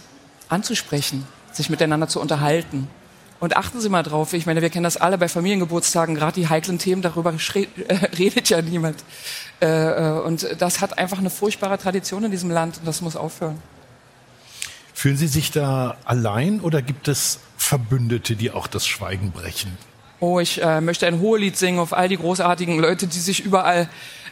anzusprechen, 0.49 1.27
sich 1.53 1.71
miteinander 1.71 2.09
zu 2.09 2.21
unterhalten. 2.21 2.89
Und 3.39 3.57
achten 3.57 3.81
Sie 3.81 3.89
mal 3.89 4.03
drauf, 4.03 4.35
ich 4.35 4.45
meine, 4.45 4.61
wir 4.61 4.69
kennen 4.69 4.85
das 4.85 4.99
alle 4.99 5.17
bei 5.17 5.29
Familiengeburtstagen, 5.29 6.15
gerade 6.15 6.35
die 6.35 6.49
heiklen 6.49 6.79
Themen, 6.79 7.01
darüber 7.01 7.33
redet 8.19 8.51
ja 8.51 8.61
niemand. 8.61 9.03
Äh, 9.63 9.67
äh, 9.67 10.21
und 10.21 10.47
das 10.59 10.83
hat 10.83 10.99
einfach 10.99 11.19
eine 11.19 11.31
furchtbare 11.31 11.79
Tradition 11.79 12.25
in 12.25 12.31
diesem 12.31 12.51
Land 12.51 12.79
und 12.79 12.87
das 12.87 13.01
muss 13.01 13.17
aufhören. 13.17 13.63
Fühlen 15.01 15.17
Sie 15.17 15.29
sich 15.29 15.51
da 15.51 15.97
allein 16.05 16.61
oder 16.61 16.83
gibt 16.83 17.09
es 17.09 17.41
Verbündete, 17.57 18.37
die 18.37 18.51
auch 18.51 18.67
das 18.67 18.87
Schweigen 18.87 19.31
brechen? 19.31 19.79
Oh, 20.19 20.41
ich 20.41 20.63
äh, 20.63 20.83
möchte 20.83 21.07
ein 21.07 21.21
Hohelied 21.21 21.57
singen 21.57 21.79
auf 21.79 21.95
all 21.95 22.07
die 22.07 22.19
großartigen 22.19 22.79
Leute, 22.79 23.07
die 23.07 23.19
sich 23.19 23.43
überall 23.43 23.89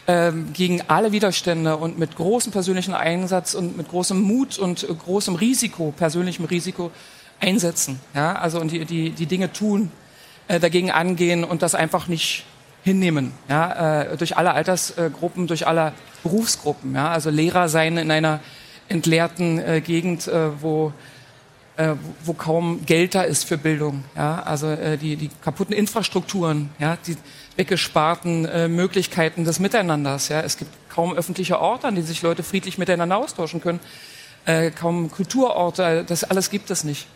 ähm, 0.07 0.53
gegen 0.53 0.83
alle 0.87 1.11
Widerstände 1.11 1.79
und 1.79 1.99
mit 1.99 2.17
großem 2.17 2.53
persönlichen 2.53 2.93
Einsatz 2.93 3.55
und 3.55 3.79
mit 3.79 3.89
großem 3.89 4.21
Mut 4.21 4.59
und 4.59 4.87
großem 4.87 5.37
Risiko, 5.37 5.95
persönlichem 5.97 6.45
Risiko 6.45 6.91
einsetzen. 7.41 7.99
Ja, 8.15 8.35
also 8.35 8.61
und 8.61 8.71
die, 8.71 8.85
die, 8.85 9.13
die 9.13 9.25
Dinge 9.25 9.51
tun, 9.51 9.91
äh, 10.49 10.61
dagegen 10.61 10.91
angehen 10.91 11.45
und 11.45 11.63
das 11.63 11.75
einfach 11.75 12.09
nicht 12.09 12.45
hinnehmen. 12.85 13.33
Ja, 13.49 14.03
äh, 14.03 14.19
durch 14.19 14.37
alle 14.37 14.53
Altersgruppen, 14.53 15.47
durch 15.47 15.67
alle 15.67 15.95
Berufsgruppen. 16.23 16.95
Ja, 16.95 17.09
also 17.09 17.31
Lehrer 17.31 17.71
sein 17.71 17.97
in 17.97 18.11
einer 18.11 18.41
entleerten 18.88 19.59
äh, 19.59 19.80
Gegend, 19.80 20.26
äh, 20.28 20.62
wo 20.62 20.92
äh, 21.78 21.95
wo 22.25 22.33
kaum 22.33 22.85
Geld 22.85 23.14
da 23.14 23.23
ist 23.23 23.45
für 23.45 23.57
Bildung. 23.57 24.04
Ja? 24.16 24.42
Also 24.42 24.66
äh, 24.66 24.99
die, 24.99 25.16
die 25.16 25.30
kaputten 25.42 25.75
Infrastrukturen, 25.75 26.71
ja? 26.78 26.99
die 27.07 27.16
weggesparten 27.57 28.45
äh, 28.47 28.68
Möglichkeiten 28.68 29.45
des 29.45 29.61
Miteinanders. 29.61 30.28
Ja? 30.28 30.40
Es 30.40 30.57
gibt 30.57 30.71
kaum 30.90 31.14
öffentliche 31.14 31.61
Orte, 31.61 31.87
an 31.87 31.95
denen 31.95 32.07
sich 32.07 32.21
Leute 32.23 32.42
friedlich 32.42 32.78
miteinander 32.78 33.16
austauschen 33.16 33.61
können. 33.61 33.78
Äh, 34.45 34.73
kaum 34.73 35.11
Kulturorte, 35.11 36.04
das 36.04 36.25
alles 36.25 36.50
gibt 36.50 36.71
es 36.71 36.83
nicht. 36.83 37.07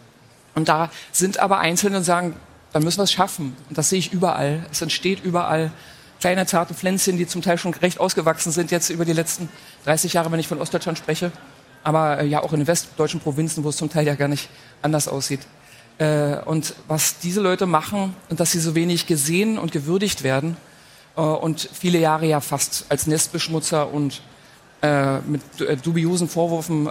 Und 0.54 0.68
da 0.68 0.90
sind 1.10 1.40
aber 1.40 1.58
Einzelne 1.58 1.96
und 1.96 2.04
sagen, 2.04 2.36
dann 2.72 2.84
müssen 2.84 2.98
wir 2.98 3.04
es 3.04 3.12
schaffen. 3.12 3.56
Und 3.68 3.78
das 3.78 3.88
sehe 3.88 3.98
ich 3.98 4.12
überall. 4.12 4.64
Es 4.70 4.80
entsteht 4.80 5.24
überall 5.24 5.72
kleine 6.20 6.46
zarte 6.46 6.72
Pflänzchen, 6.72 7.16
die 7.16 7.26
zum 7.26 7.42
Teil 7.42 7.58
schon 7.58 7.74
recht 7.74 7.98
ausgewachsen 7.98 8.52
sind 8.52 8.70
jetzt 8.70 8.90
über 8.90 9.04
die 9.04 9.12
letzten 9.12 9.48
30 9.86 10.12
Jahre, 10.12 10.30
wenn 10.30 10.38
ich 10.38 10.46
von 10.46 10.60
Ostdeutschland 10.60 10.98
spreche. 10.98 11.32
Aber 11.82 12.20
äh, 12.20 12.26
ja 12.26 12.42
auch 12.42 12.52
in 12.52 12.60
den 12.60 12.66
westdeutschen 12.66 13.20
Provinzen, 13.20 13.64
wo 13.64 13.68
es 13.68 13.76
zum 13.76 13.90
Teil 13.90 14.06
ja 14.06 14.14
gar 14.14 14.28
nicht 14.28 14.48
anders 14.82 15.08
aussieht. 15.08 15.40
Äh, 15.98 16.36
und 16.44 16.74
was 16.88 17.18
diese 17.18 17.40
Leute 17.40 17.66
machen 17.66 18.14
und 18.28 18.40
dass 18.40 18.52
sie 18.52 18.60
so 18.60 18.74
wenig 18.74 19.06
gesehen 19.06 19.58
und 19.58 19.72
gewürdigt 19.72 20.22
werden 20.22 20.56
äh, 21.16 21.20
und 21.20 21.68
viele 21.72 21.98
Jahre 21.98 22.26
ja 22.26 22.40
fast 22.40 22.86
als 22.88 23.06
Nestbeschmutzer 23.06 23.92
und 23.92 24.22
äh, 24.80 25.18
mit 25.20 25.42
äh, 25.60 25.76
dubiosen 25.76 26.28
Vorwürfen 26.28 26.90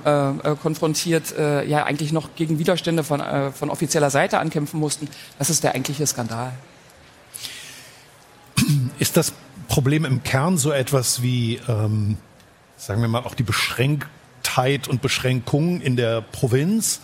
konfrontiert, 0.61 1.33
ja 1.37 1.83
eigentlich 1.83 2.11
noch 2.11 2.35
gegen 2.35 2.59
Widerstände 2.59 3.03
von, 3.03 3.21
von 3.53 3.69
offizieller 3.69 4.09
Seite 4.09 4.39
ankämpfen 4.39 4.79
mussten. 4.79 5.07
Das 5.37 5.49
ist 5.49 5.63
der 5.63 5.73
eigentliche 5.73 6.05
Skandal. 6.07 6.53
Ist 8.99 9.17
das 9.17 9.33
Problem 9.67 10.05
im 10.05 10.23
Kern 10.23 10.57
so 10.57 10.71
etwas 10.71 11.21
wie, 11.21 11.59
ähm, 11.67 12.17
sagen 12.77 13.01
wir 13.01 13.07
mal, 13.07 13.23
auch 13.23 13.35
die 13.35 13.43
Beschränktheit 14.51 14.87
und 14.87 15.01
Beschränkung 15.01 15.81
in 15.81 15.95
der 15.95 16.21
Provinz? 16.21 16.99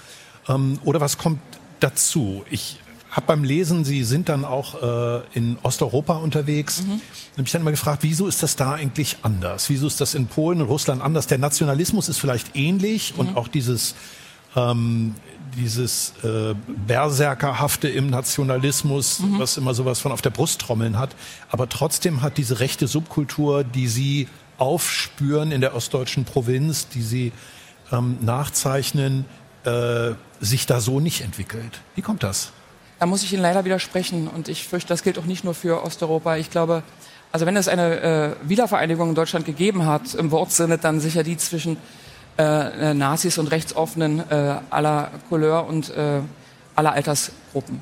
Ähm, 0.48 0.80
oder 0.84 1.00
was 1.00 1.18
kommt 1.18 1.40
dazu? 1.80 2.44
Ich 2.50 2.80
habe 3.10 3.28
beim 3.28 3.44
Lesen, 3.44 3.86
Sie 3.86 4.04
sind 4.04 4.30
dann 4.30 4.44
auch 4.46 4.82
äh, 4.82 5.22
in 5.34 5.58
Osteuropa 5.64 6.18
unterwegs, 6.18 6.82
mhm. 6.82 7.02
habe 7.32 7.42
mich 7.42 7.52
dann 7.52 7.62
immer 7.62 7.72
gefragt, 7.72 8.00
wieso 8.04 8.28
ist 8.28 8.44
das 8.44 8.56
da 8.56 8.74
eigentlich 8.74 9.18
anders? 9.22 9.70
Wieso 9.70 9.88
ist 9.88 10.02
das 10.02 10.14
in 10.14 10.28
Polen 10.28 10.62
und 10.62 10.68
Russland 10.68 11.02
anders? 11.02 11.28
Der 11.28 11.38
Nationalismus 11.38 12.10
ist 12.10 12.20
vielleicht 12.20 12.56
ähnlich 12.56 13.14
mhm. 13.14 13.20
und 13.20 13.38
auch 13.38 13.48
dieses 13.48 13.96
ähm, 14.56 15.16
dieses 15.56 16.14
äh, 16.24 16.54
Berserkerhafte 16.86 17.88
im 17.88 18.10
Nationalismus, 18.10 19.20
mhm. 19.20 19.40
was 19.40 19.58
immer 19.58 19.74
sowas 19.74 20.00
von 20.00 20.12
auf 20.12 20.22
der 20.22 20.30
Brust 20.30 20.60
trommeln 20.60 21.00
hat. 21.00 21.16
Aber 21.50 21.70
trotzdem 21.70 22.22
hat 22.22 22.38
diese 22.38 22.60
rechte 22.60 22.88
Subkultur, 22.88 23.64
die 23.64 23.88
sie 23.88 24.28
aufspüren 24.58 25.52
in 25.52 25.62
der 25.62 25.76
ostdeutschen 25.76 26.26
Provinz, 26.26 26.88
die 26.88 27.02
sie 27.02 27.32
ähm, 27.92 28.18
nachzeichnen, 28.22 29.26
äh, 29.64 30.12
sich 30.40 30.66
da 30.66 30.80
so 30.80 31.00
nicht 31.00 31.22
entwickelt. 31.22 31.82
Wie 31.96 32.02
kommt 32.02 32.24
das? 32.24 32.52
Da 33.00 33.06
muss 33.06 33.24
ich 33.24 33.34
Ihnen 33.34 33.44
leider 33.44 33.64
widersprechen 33.66 34.28
und 34.28 34.48
ich 34.48 34.68
fürchte, 34.68 34.90
das 34.90 35.04
gilt 35.04 35.20
auch 35.20 35.26
nicht 35.26 35.44
nur 35.44 35.54
für 35.54 35.84
Osteuropa. 35.84 36.38
Ich 36.38 36.50
glaube, 36.50 36.84
also 37.32 37.46
wenn 37.46 37.56
es 37.56 37.68
eine 37.68 38.00
äh, 38.00 38.50
Wiedervereinigung 38.50 39.10
in 39.10 39.16
Deutschland 39.16 39.46
gegeben 39.46 39.86
hat, 39.86 40.16
im 40.16 40.32
Wortsinne, 40.32 40.78
dann 40.78 41.00
sicher 41.00 41.24
die 41.24 41.38
zwischen 41.38 41.78
äh, 42.38 42.94
Nazis 42.94 43.38
und 43.38 43.48
Rechtsoffenen 43.48 44.20
äh, 44.30 44.56
aller 44.70 45.12
Couleur 45.30 45.68
und 45.68 45.90
äh, 45.90 46.22
aller 46.76 46.94
Altersgruppen. 46.94 47.80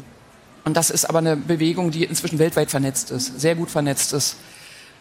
Und 0.65 0.75
das 0.75 0.89
ist 0.89 1.05
aber 1.05 1.19
eine 1.19 1.37
Bewegung, 1.37 1.91
die 1.91 2.03
inzwischen 2.03 2.39
weltweit 2.39 2.71
vernetzt 2.71 3.11
ist, 3.11 3.39
sehr 3.39 3.55
gut 3.55 3.69
vernetzt 3.69 4.13
ist. 4.13 4.37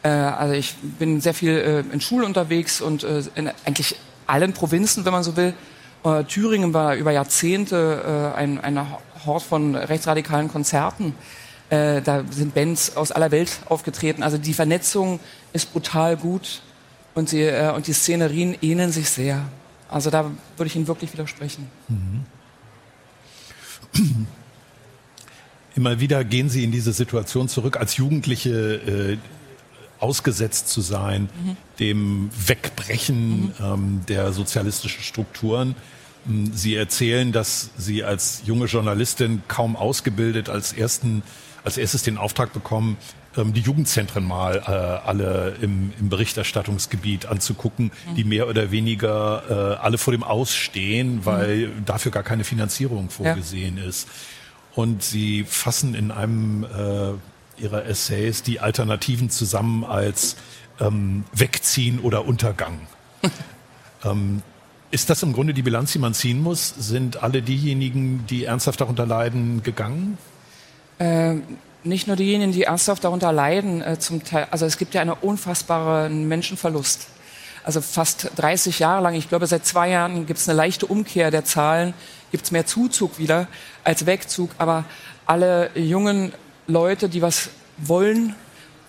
Äh, 0.05 0.09
also 0.09 0.55
ich 0.55 0.77
bin 0.99 1.21
sehr 1.21 1.35
viel 1.35 1.51
äh, 1.51 1.93
in 1.93 2.01
Schulen 2.01 2.25
unterwegs 2.25 2.81
und 2.81 3.03
äh, 3.03 3.25
in 3.35 3.51
eigentlich 3.65 3.97
allen 4.27 4.53
Provinzen, 4.53 5.05
wenn 5.05 5.13
man 5.13 5.25
so 5.25 5.37
will. 5.37 5.55
Äh, 6.05 6.25
Thüringen 6.25 6.73
war 6.73 6.95
über 6.95 7.11
Jahrzehnte 7.11 8.33
äh, 8.37 8.39
ein, 8.39 8.61
ein 8.61 8.87
Hort 9.27 9.43
von 9.43 9.75
rechtsradikalen 9.75 10.49
Konzerten. 10.49 11.15
Äh, 11.71 12.03
da 12.03 12.23
sind 12.31 12.55
Bands 12.55 12.97
aus 12.97 13.11
aller 13.11 13.31
Welt 13.31 13.61
aufgetreten. 13.69 14.23
Also 14.23 14.37
die 14.37 14.53
Vernetzung 14.53 15.19
ist 15.55 15.73
brutal 15.73 16.17
gut 16.17 16.61
und 17.15 17.33
die, 17.33 17.41
äh, 17.41 17.73
und 17.73 17.87
die 17.87 17.95
Szenerien 17.95 18.57
ähneln 18.61 18.93
sich 18.93 19.09
sehr. 19.09 19.43
Also 19.89 20.11
da 20.11 20.31
würde 20.57 20.67
ich 20.67 20.77
Ihnen 20.77 20.87
wirklich 20.87 21.13
widersprechen. 21.15 21.69
Mhm. 21.89 22.27
Immer 25.77 25.99
wieder 25.99 26.23
gehen 26.25 26.51
Sie 26.51 26.63
in 26.63 26.71
diese 26.71 26.93
Situation 26.93 27.49
zurück, 27.49 27.79
als 27.79 27.97
Jugendliche 27.97 29.17
äh, 29.17 29.19
ausgesetzt 30.05 30.69
zu 30.69 30.83
sein, 30.83 31.23
mhm. 31.23 31.57
dem 31.81 32.31
Wegbrechen 32.47 33.47
mhm. 33.47 33.53
ähm, 33.61 34.01
der 34.07 34.33
sozialistischen 34.33 35.03
Strukturen. 35.03 35.75
Ähm, 36.27 36.51
Sie 36.53 36.75
erzählen, 36.75 37.33
dass 37.33 37.71
Sie 37.79 38.05
als 38.05 38.43
junge 38.45 38.67
Journalistin 38.67 39.43
kaum 39.49 39.77
ausgebildet 39.77 40.51
als 40.51 40.75
ersten, 40.75 41.23
als 41.65 41.79
erstes 41.79 42.03
den 42.03 42.19
Auftrag 42.19 42.53
bekommen, 42.53 42.99
ähm, 43.35 43.55
die 43.55 43.63
Jugendzentren 43.63 44.25
mal 44.25 44.57
äh, 44.59 44.71
alle 44.71 45.57
im, 45.63 45.93
im 45.99 46.11
Berichterstattungsgebiet 46.11 47.25
anzugucken, 47.25 47.91
mhm. 48.11 48.15
die 48.15 48.25
mehr 48.25 48.47
oder 48.47 48.71
weniger 48.71 49.79
äh, 49.81 49.83
alle 49.83 49.97
vor 49.97 50.13
dem 50.13 50.23
Ausstehen, 50.23 51.25
weil 51.25 51.69
mhm. 51.69 51.85
dafür 51.87 52.13
gar 52.13 52.23
keine 52.23 52.45
Finanzierung 52.45 53.09
vorgesehen 53.09 53.79
ja. 53.79 53.85
ist. 53.85 54.07
Und 54.75 55.03
Sie 55.03 55.45
fassen 55.45 55.95
in 55.95 56.11
einem 56.11 56.65
äh, 56.65 57.13
Ihrer 57.59 57.87
Essays 57.87 58.43
die 58.43 58.61
Alternativen 58.61 59.31
zusammen 59.31 59.85
als 59.85 60.37
ähm, 60.81 61.25
Wegziehen 61.33 62.01
oder 62.01 62.27
Untergang. 62.27 62.81
ähm, 64.05 64.43
ist 64.91 65.11
das 65.11 65.23
im 65.23 65.33
Grunde 65.33 65.55
die 65.55 65.63
Bilanz, 65.63 65.93
die 65.93 65.99
man 65.99 66.15
ziehen 66.15 66.41
muss? 66.41 66.69
Sind 66.69 67.23
alle 67.23 67.43
diejenigen, 67.43 68.27
die 68.29 68.45
ernsthaft 68.45 68.81
darunter 68.81 69.07
leiden, 69.07 69.63
gegangen? 69.63 70.19
Ähm, 71.01 71.43
nicht 71.83 72.07
nur 72.07 72.17
diejenigen, 72.17 72.53
die 72.53 72.63
ernsthaft 72.63 73.05
darunter 73.05 73.33
leiden, 73.33 73.83
äh, 73.83 73.99
zum 73.99 74.25
Teil, 74.25 74.47
also 74.51 74.67
es 74.67 74.79
gibt 74.79 74.95
ja 74.95 75.01
einen 75.01 75.11
unfassbaren 75.11 76.29
Menschenverlust. 76.29 77.09
Also 77.65 77.81
fast 77.81 78.31
30 78.37 78.79
Jahre 78.79 79.03
lang, 79.03 79.15
ich 79.15 79.29
glaube 79.29 79.47
seit 79.47 79.67
zwei 79.67 79.89
Jahren 79.89 80.27
gibt 80.27 80.39
es 80.39 80.49
eine 80.49 80.57
leichte 80.57 80.87
Umkehr 80.87 81.31
der 81.31 81.45
Zahlen, 81.45 81.95
gibt 82.31 82.45
es 82.45 82.51
mehr 82.51 82.67
Zuzug 82.67 83.19
wieder 83.19 83.49
als 83.85 84.07
Wegzug, 84.07 84.51
aber 84.59 84.85
alle 85.27 85.71
jungen 85.75 86.33
Leute, 86.67 87.09
die 87.09 87.23
was 87.23 87.51
wollen, 87.79 88.35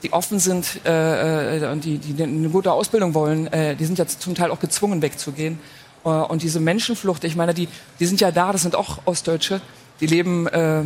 die 0.04 0.14
offen 0.14 0.40
sind 0.40 0.82
äh, 0.86 1.58
äh 1.58 1.72
und 1.72 1.84
die, 1.84 1.98
die 1.98 2.22
eine 2.22 2.50
gute 2.50 2.72
Ausbildung 2.72 3.14
wollen, 3.14 3.48
äh, 3.48 3.76
die 3.76 3.86
sind 3.86 3.98
jetzt 3.98 4.22
zum 4.22 4.36
Teil 4.36 4.52
auch 4.52 4.60
gezwungen 4.60 5.02
wegzugehen. 5.02 5.60
Äh, 6.04 6.10
und 6.10 6.44
diese 6.44 6.60
Menschenflucht, 6.60 7.24
ich 7.24 7.36
meine, 7.36 7.54
die, 7.54 7.68
die 8.00 8.06
sind 8.06 8.22
ja 8.22 8.32
da, 8.32 8.52
das 8.52 8.62
sind 8.62 8.76
auch 8.76 9.00
Ostdeutsche, 9.06 9.62
die 10.00 10.08
leben 10.08 10.48
äh, 10.48 10.82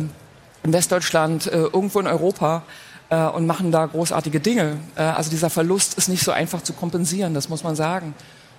in 0.62 0.72
Westdeutschland, 0.72 1.46
äh, 1.46 1.56
irgendwo 1.56 2.00
in 2.00 2.06
Europa 2.06 2.62
äh, 3.10 3.24
und 3.26 3.46
machen 3.46 3.72
da 3.72 3.86
großartige 3.86 4.40
Dinge. 4.40 4.78
Äh, 4.96 5.02
also 5.02 5.30
dieser 5.30 5.50
Verlust 5.50 5.94
ist 5.98 6.08
nicht 6.08 6.22
so 6.22 6.32
einfach 6.32 6.62
zu 6.62 6.72
kompensieren, 6.72 7.34
das 7.34 7.48
muss 7.48 7.62
man 7.62 7.76
sagen. 7.76 8.14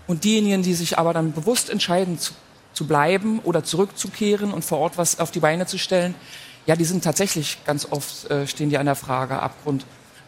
Und 0.07 0.23
diejenigen, 0.23 0.61
die 0.61 0.73
sich 0.73 0.97
aber 0.97 1.13
dann 1.13 1.31
bewusst 1.31 1.69
entscheiden, 1.69 2.19
zu, 2.19 2.33
zu 2.73 2.87
bleiben 2.87 3.39
oder 3.39 3.63
zurückzukehren 3.63 4.53
und 4.53 4.65
vor 4.65 4.79
Ort 4.79 4.97
was 4.97 5.19
auf 5.19 5.31
die 5.31 5.39
Beine 5.39 5.65
zu 5.65 5.77
stellen, 5.77 6.15
ja, 6.65 6.75
die 6.75 6.85
sind 6.85 7.03
tatsächlich 7.03 7.57
ganz 7.65 7.87
oft, 7.89 8.29
äh, 8.29 8.47
stehen 8.47 8.69
die 8.69 8.77
an 8.77 8.85
der 8.85 8.95
Frage 8.95 9.39
Abgrund 9.39 9.85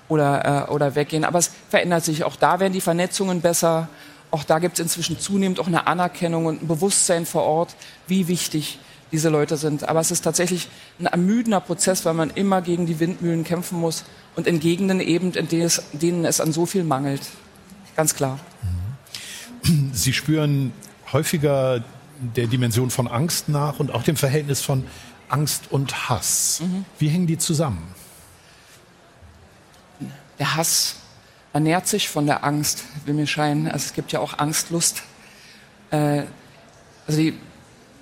oder, 0.08 0.68
äh, 0.68 0.72
oder 0.72 0.96
weggehen. 0.96 1.26
Aber 1.26 1.40
es 1.40 1.52
verändert 1.70 2.04
sich. 2.04 2.24
Auch 2.24 2.36
da 2.36 2.60
werden 2.60 2.74
die 2.74 2.82
Vernetzungen 2.82 3.42
besser. 3.42 3.88
Auch 4.32 4.44
da 4.44 4.60
gibt 4.60 4.76
es 4.76 4.80
inzwischen 4.80 5.20
zunehmend 5.20 5.60
auch 5.60 5.68
eine 5.68 5.88
Anerkennung 5.88 6.46
und 6.46 6.64
ein 6.64 6.68
Bewusstsein 6.68 7.26
vor 7.26 7.44
Ort, 7.44 7.76
wie 8.08 8.28
wichtig 8.28 8.80
diese 9.12 9.30
Leute 9.30 9.58
sind. 9.58 9.88
Aber 9.88 10.00
es 10.00 10.10
ist 10.10 10.22
tatsächlich 10.22 10.70
ein 11.00 11.06
ermüdender 11.06 11.60
Prozess, 11.60 12.04
weil 12.04 12.16
man 12.16 12.32
immer 12.32 12.62
gegen 12.62 12.88
die 12.88 13.00
Windmühlen 13.00 13.44
kämpfen 13.44 13.80
muss 13.80 14.06
und 14.36 14.48
in 14.48 14.60
Gegenden 14.60 15.00
eben, 15.00 15.34
in 15.34 15.48
denen 15.48 15.62
es, 15.64 15.84
denen 15.94 16.26
es 16.26 16.42
an 16.42 16.52
so 16.52 16.66
viel 16.66 16.84
mangelt. 16.84 17.22
Ganz 17.96 18.16
klar. 18.16 18.40
Sie 19.94 20.14
spüren 20.14 20.74
häufiger 21.14 21.84
der 22.36 22.48
Dimension 22.48 22.90
von 22.90 23.08
Angst 23.08 23.50
nach 23.50 23.80
und 23.80 23.94
auch 23.94 24.04
dem 24.04 24.16
Verhältnis 24.16 24.62
von 24.62 24.84
Angst 25.34 25.72
und 25.72 26.10
Hass. 26.10 26.62
Mhm. 26.62 26.86
Wie 27.00 27.08
hängen 27.08 27.26
die 27.26 27.38
zusammen? 27.38 27.84
Der 30.38 30.56
Hass 30.56 30.96
ernährt 31.54 31.88
sich 31.88 32.08
von 32.08 32.26
der 32.26 32.44
Angst, 32.44 32.84
will 33.06 33.16
mir 33.16 33.28
scheinen. 33.28 33.66
Also 33.68 33.86
es 33.88 33.94
gibt 33.94 34.12
ja 34.12 34.20
auch 34.20 34.38
Angstlust. 34.38 35.02
Äh, 35.90 36.24
also 37.08 37.20
die, 37.20 37.34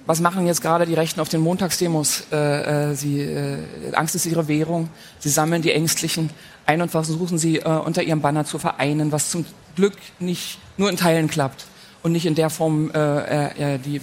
was 0.06 0.20
machen 0.20 0.46
jetzt 0.46 0.62
gerade 0.62 0.86
die 0.86 0.94
Rechten 0.94 1.22
auf 1.22 1.30
den 1.30 1.42
Montagsdemos? 1.42 2.24
Äh, 2.32 2.92
äh, 2.92 2.96
sie, 2.96 3.22
äh, 3.22 3.60
Angst 3.94 4.16
ist 4.16 4.26
ihre 4.26 4.48
Währung. 4.48 4.90
Sie 5.20 5.30
sammeln 5.30 5.62
die 5.62 5.72
Ängstlichen 5.72 6.32
ein 6.66 6.82
und 6.82 6.92
versuchen 6.92 7.38
sie 7.38 7.60
äh, 7.60 7.64
unter 7.64 8.04
ihrem 8.04 8.22
Banner 8.22 8.46
zu 8.46 8.60
vereinen, 8.60 9.12
was 9.12 9.30
zum 9.30 9.46
Glück 9.76 9.98
nicht 10.20 10.60
nur 10.78 10.90
in 10.90 10.98
Teilen 10.98 11.30
klappt 11.30 11.66
und 12.04 12.12
nicht 12.12 12.26
in 12.26 12.36
der 12.36 12.50
Form, 12.50 12.92
äh, 12.92 13.76
äh, 13.76 13.80
die, 13.80 14.02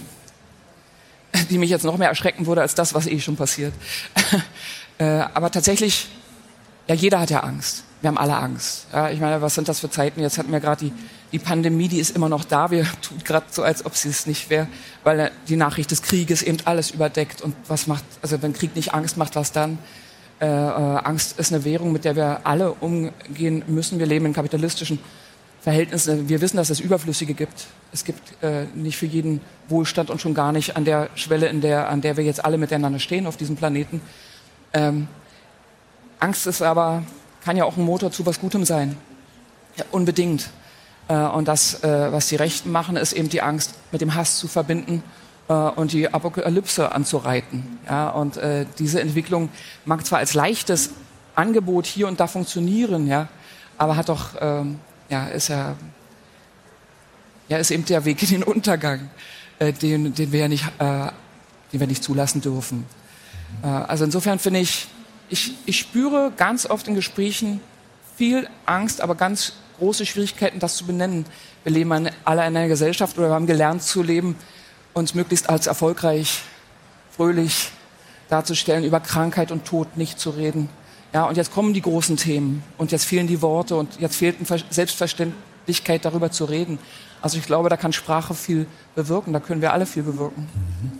die 1.49 1.57
mich 1.57 1.69
jetzt 1.69 1.83
noch 1.83 1.97
mehr 1.97 2.09
erschrecken 2.09 2.45
würde 2.45 2.61
als 2.61 2.75
das, 2.75 2.93
was 2.93 3.07
eh 3.07 3.19
schon 3.19 3.35
passiert. 3.35 3.73
äh, 4.97 5.05
aber 5.05 5.51
tatsächlich, 5.51 6.07
ja, 6.87 6.95
jeder 6.95 7.19
hat 7.19 7.29
ja 7.29 7.41
Angst 7.41 7.83
wir 8.01 8.07
haben 8.07 8.17
alle 8.17 8.37
Angst. 8.37 8.87
Ja, 8.93 9.09
ich 9.09 9.19
meine, 9.19 9.41
was 9.41 9.55
sind 9.55 9.67
das 9.67 9.79
für 9.79 9.89
Zeiten? 9.89 10.21
Jetzt 10.21 10.37
hatten 10.37 10.51
wir 10.51 10.59
gerade 10.59 10.85
die, 10.85 10.93
die 11.31 11.39
Pandemie, 11.39 11.89
die 11.89 11.99
ist 11.99 12.15
immer 12.15 12.29
noch 12.29 12.45
da. 12.45 12.71
Wir 12.71 12.83
tun 13.01 13.17
gerade 13.23 13.45
so, 13.49 13.63
als 13.63 13.85
ob 13.85 13.95
sie 13.95 14.09
es 14.09 14.25
nicht 14.25 14.49
wäre, 14.49 14.67
weil 15.03 15.31
die 15.47 15.57
Nachricht 15.57 15.91
des 15.91 16.01
Krieges 16.01 16.41
eben 16.41 16.59
alles 16.65 16.91
überdeckt. 16.91 17.41
Und 17.41 17.55
was 17.67 17.87
macht, 17.87 18.03
also 18.21 18.41
wenn 18.41 18.53
Krieg 18.53 18.75
nicht 18.75 18.93
Angst 18.93 19.17
macht, 19.17 19.35
was 19.35 19.51
dann? 19.51 19.79
Äh, 20.39 20.45
äh, 20.45 20.47
Angst 20.47 21.37
ist 21.37 21.51
eine 21.51 21.65
Währung, 21.65 21.91
mit 21.91 22.05
der 22.05 22.15
wir 22.15 22.41
alle 22.45 22.71
umgehen 22.71 23.63
müssen. 23.67 23.99
Wir 23.99 24.05
leben 24.05 24.25
in 24.25 24.33
kapitalistischen 24.33 24.99
Verhältnisse. 25.61 26.29
Wir 26.29 26.41
wissen, 26.41 26.57
dass 26.57 26.69
es 26.69 26.79
Überflüssige 26.79 27.33
gibt. 27.33 27.67
Es 27.91 28.05
gibt 28.05 28.21
äh, 28.43 28.65
nicht 28.75 28.97
für 28.97 29.05
jeden 29.05 29.41
Wohlstand 29.67 30.09
und 30.09 30.21
schon 30.21 30.33
gar 30.33 30.51
nicht 30.51 30.77
an 30.77 30.85
der 30.85 31.09
Schwelle, 31.15 31.47
in 31.47 31.61
der, 31.61 31.89
an 31.89 32.01
der 32.01 32.17
wir 32.17 32.23
jetzt 32.23 32.43
alle 32.43 32.57
miteinander 32.57 32.99
stehen 32.99 33.27
auf 33.27 33.37
diesem 33.37 33.55
Planeten. 33.55 34.01
Ähm, 34.73 35.07
Angst 36.19 36.47
ist 36.47 36.61
aber, 36.61 37.03
kann 37.43 37.57
ja 37.57 37.65
auch 37.65 37.77
ein 37.77 37.83
Motor 37.83 38.11
zu 38.11 38.25
was 38.25 38.39
Gutem 38.39 38.65
sein. 38.65 38.97
Ja, 39.77 39.85
unbedingt. 39.91 40.49
Äh, 41.07 41.15
und 41.15 41.47
das, 41.47 41.83
äh, 41.83 42.11
was 42.11 42.27
die 42.27 42.35
Rechten 42.35 42.71
machen, 42.71 42.95
ist 42.95 43.13
eben 43.13 43.29
die 43.29 43.41
Angst 43.41 43.73
mit 43.91 44.01
dem 44.01 44.15
Hass 44.15 44.37
zu 44.37 44.47
verbinden 44.47 45.03
äh, 45.49 45.53
und 45.53 45.91
die 45.91 46.13
Apokalypse 46.13 46.93
anzureiten. 46.93 47.79
Ja, 47.85 48.09
und 48.09 48.37
äh, 48.37 48.65
diese 48.77 49.01
Entwicklung 49.01 49.49
mag 49.85 50.05
zwar 50.05 50.19
als 50.19 50.33
leichtes 50.33 50.91
Angebot 51.35 51.85
hier 51.85 52.07
und 52.07 52.19
da 52.19 52.27
funktionieren, 52.27 53.07
ja, 53.07 53.27
aber 53.77 53.95
hat 53.95 54.09
doch, 54.09 54.35
ähm, 54.39 54.79
ja, 55.09 55.27
ist 55.27 55.49
ja, 55.49 55.75
ja, 57.47 57.57
ist 57.57 57.71
eben 57.71 57.85
der 57.85 58.05
Weg 58.05 58.21
in 58.23 58.29
den 58.29 58.43
Untergang, 58.43 59.09
äh, 59.59 59.73
den, 59.73 60.13
den 60.13 60.31
wir 60.31 60.41
ja 60.41 60.47
nicht, 60.47 60.65
äh, 60.79 61.07
den 61.73 61.79
wir 61.79 61.87
nicht 61.87 62.03
zulassen 62.03 62.41
dürfen. 62.41 62.85
Äh, 63.63 63.67
also 63.67 64.05
insofern 64.05 64.39
finde 64.39 64.59
ich, 64.59 64.87
ich, 65.29 65.53
ich 65.65 65.79
spüre 65.79 66.31
ganz 66.35 66.65
oft 66.65 66.87
in 66.87 66.95
Gesprächen 66.95 67.61
viel 68.17 68.49
Angst, 68.65 69.01
aber 69.01 69.15
ganz 69.15 69.53
große 69.79 70.05
Schwierigkeiten, 70.05 70.59
das 70.59 70.75
zu 70.75 70.85
benennen. 70.85 71.25
Wir 71.63 71.71
leben 71.71 71.91
alle 71.91 72.41
in 72.41 72.55
einer 72.55 72.67
Gesellschaft 72.67 73.17
oder 73.17 73.29
wir 73.29 73.35
haben 73.35 73.47
gelernt 73.47 73.83
zu 73.83 74.03
leben, 74.03 74.35
uns 74.93 75.13
möglichst 75.13 75.49
als 75.49 75.67
erfolgreich, 75.67 76.41
fröhlich 77.15 77.71
darzustellen, 78.29 78.83
über 78.83 78.99
Krankheit 78.99 79.51
und 79.51 79.65
Tod 79.65 79.97
nicht 79.97 80.19
zu 80.19 80.29
reden. 80.31 80.69
Ja, 81.13 81.25
und 81.25 81.37
jetzt 81.37 81.51
kommen 81.51 81.73
die 81.73 81.81
großen 81.81 82.17
Themen 82.17 82.63
und 82.77 82.91
jetzt 82.91 83.05
fehlen 83.05 83.27
die 83.27 83.41
Worte 83.41 83.75
und 83.75 83.99
jetzt 83.99 84.15
fehlt 84.15 84.37
eine 84.39 84.63
Selbstverständlichkeit, 84.69 86.05
darüber 86.05 86.31
zu 86.31 86.45
reden. 86.45 86.77
Also 87.21 87.37
ich 87.37 87.45
glaube, 87.45 87.69
da 87.69 87.77
kann 87.77 87.93
Sprache 87.93 88.35
viel 88.35 88.67
bewirken, 88.95 89.33
da 89.33 89.39
können 89.39 89.61
wir 89.61 89.73
alle 89.73 89.85
viel 89.85 90.03
bewirken. 90.03 90.47
Mhm. 90.53 90.91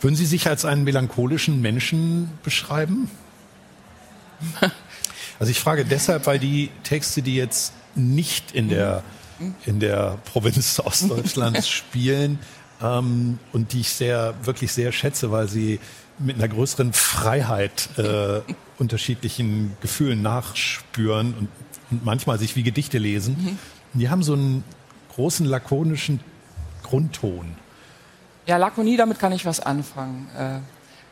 Würden 0.00 0.16
Sie 0.16 0.26
sich 0.26 0.46
als 0.46 0.64
einen 0.64 0.84
melancholischen 0.84 1.60
Menschen 1.60 2.30
beschreiben? 2.42 3.10
Also 5.40 5.50
ich 5.50 5.58
frage 5.58 5.84
deshalb, 5.84 6.26
weil 6.26 6.38
die 6.38 6.70
Texte, 6.84 7.20
die 7.20 7.34
jetzt 7.34 7.72
nicht 7.96 8.52
in 8.52 8.68
der, 8.68 9.02
in 9.66 9.80
der 9.80 10.18
Provinz 10.26 10.78
Ostdeutschlands 10.78 11.68
spielen 11.68 12.38
ähm, 12.80 13.40
und 13.52 13.72
die 13.72 13.80
ich 13.80 13.90
sehr, 13.90 14.34
wirklich 14.44 14.72
sehr 14.72 14.92
schätze, 14.92 15.32
weil 15.32 15.48
sie 15.48 15.80
mit 16.20 16.36
einer 16.36 16.46
größeren 16.46 16.92
Freiheit 16.92 17.88
äh, 17.98 18.40
unterschiedlichen 18.78 19.76
Gefühlen 19.80 20.22
nachspüren 20.22 21.34
und, 21.34 21.48
und, 21.90 22.04
manchmal 22.04 22.38
sich 22.38 22.56
wie 22.56 22.62
Gedichte 22.62 22.98
lesen. 22.98 23.36
Mhm. 23.38 23.58
Die 23.98 24.08
haben 24.10 24.22
so 24.22 24.32
einen 24.32 24.64
großen 25.14 25.46
lakonischen 25.46 26.20
Grundton. 26.82 27.56
Ja, 28.46 28.56
Lakonie, 28.56 28.96
damit 28.96 29.18
kann 29.18 29.32
ich 29.32 29.46
was 29.46 29.60
anfangen. 29.60 30.28
Äh, 30.36 30.58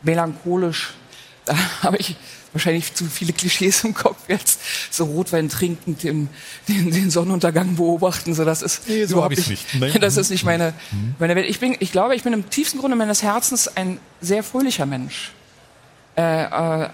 melancholisch, 0.03 0.93
da 1.45 1.55
habe 1.81 1.97
ich 1.97 2.15
wahrscheinlich 2.53 2.93
zu 2.93 3.05
viele 3.05 3.33
Klischees 3.33 3.83
im 3.83 3.93
Kopf 3.93 4.17
jetzt. 4.27 4.59
So 4.93 5.05
Rotwein 5.05 5.49
trinken, 5.49 5.97
den, 5.97 6.29
den, 6.67 6.91
den 6.91 7.09
Sonnenuntergang 7.09 7.75
beobachten, 7.75 8.33
so 8.33 8.45
das 8.45 8.61
ist 8.61 8.87
nee, 8.87 9.05
so 9.05 9.23
habe 9.23 9.33
ich 9.33 9.47
nicht. 9.47 9.75
Nee. 9.75 9.91
Das 9.99 10.17
ist 10.17 10.29
nicht 10.29 10.45
meine, 10.45 10.73
mhm. 10.91 11.15
meine 11.19 11.35
Welt. 11.35 11.49
Ich 11.49 11.59
bin, 11.59 11.75
ich 11.79 11.91
glaube, 11.91 12.15
ich 12.15 12.23
bin 12.23 12.33
im 12.33 12.49
tiefsten 12.49 12.79
Grunde 12.79 12.95
meines 12.95 13.23
Herzens 13.23 13.67
ein 13.67 13.99
sehr 14.21 14.43
fröhlicher 14.43 14.85
Mensch. 14.85 15.31
Äh, 16.15 16.43
äh, 16.43 16.89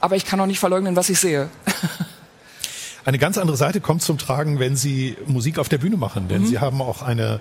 aber 0.00 0.16
ich 0.16 0.24
kann 0.24 0.40
auch 0.40 0.46
nicht 0.46 0.58
verleugnen, 0.58 0.96
was 0.96 1.08
ich 1.08 1.18
sehe. 1.18 1.48
Eine 3.04 3.18
ganz 3.18 3.38
andere 3.38 3.56
Seite 3.56 3.80
kommt 3.80 4.02
zum 4.02 4.18
Tragen, 4.18 4.58
wenn 4.58 4.76
Sie 4.76 5.16
Musik 5.26 5.58
auf 5.58 5.68
der 5.68 5.78
Bühne 5.78 5.96
machen, 5.96 6.28
denn 6.28 6.42
mhm. 6.42 6.46
Sie 6.46 6.58
haben 6.58 6.82
auch 6.82 7.02
eine 7.02 7.40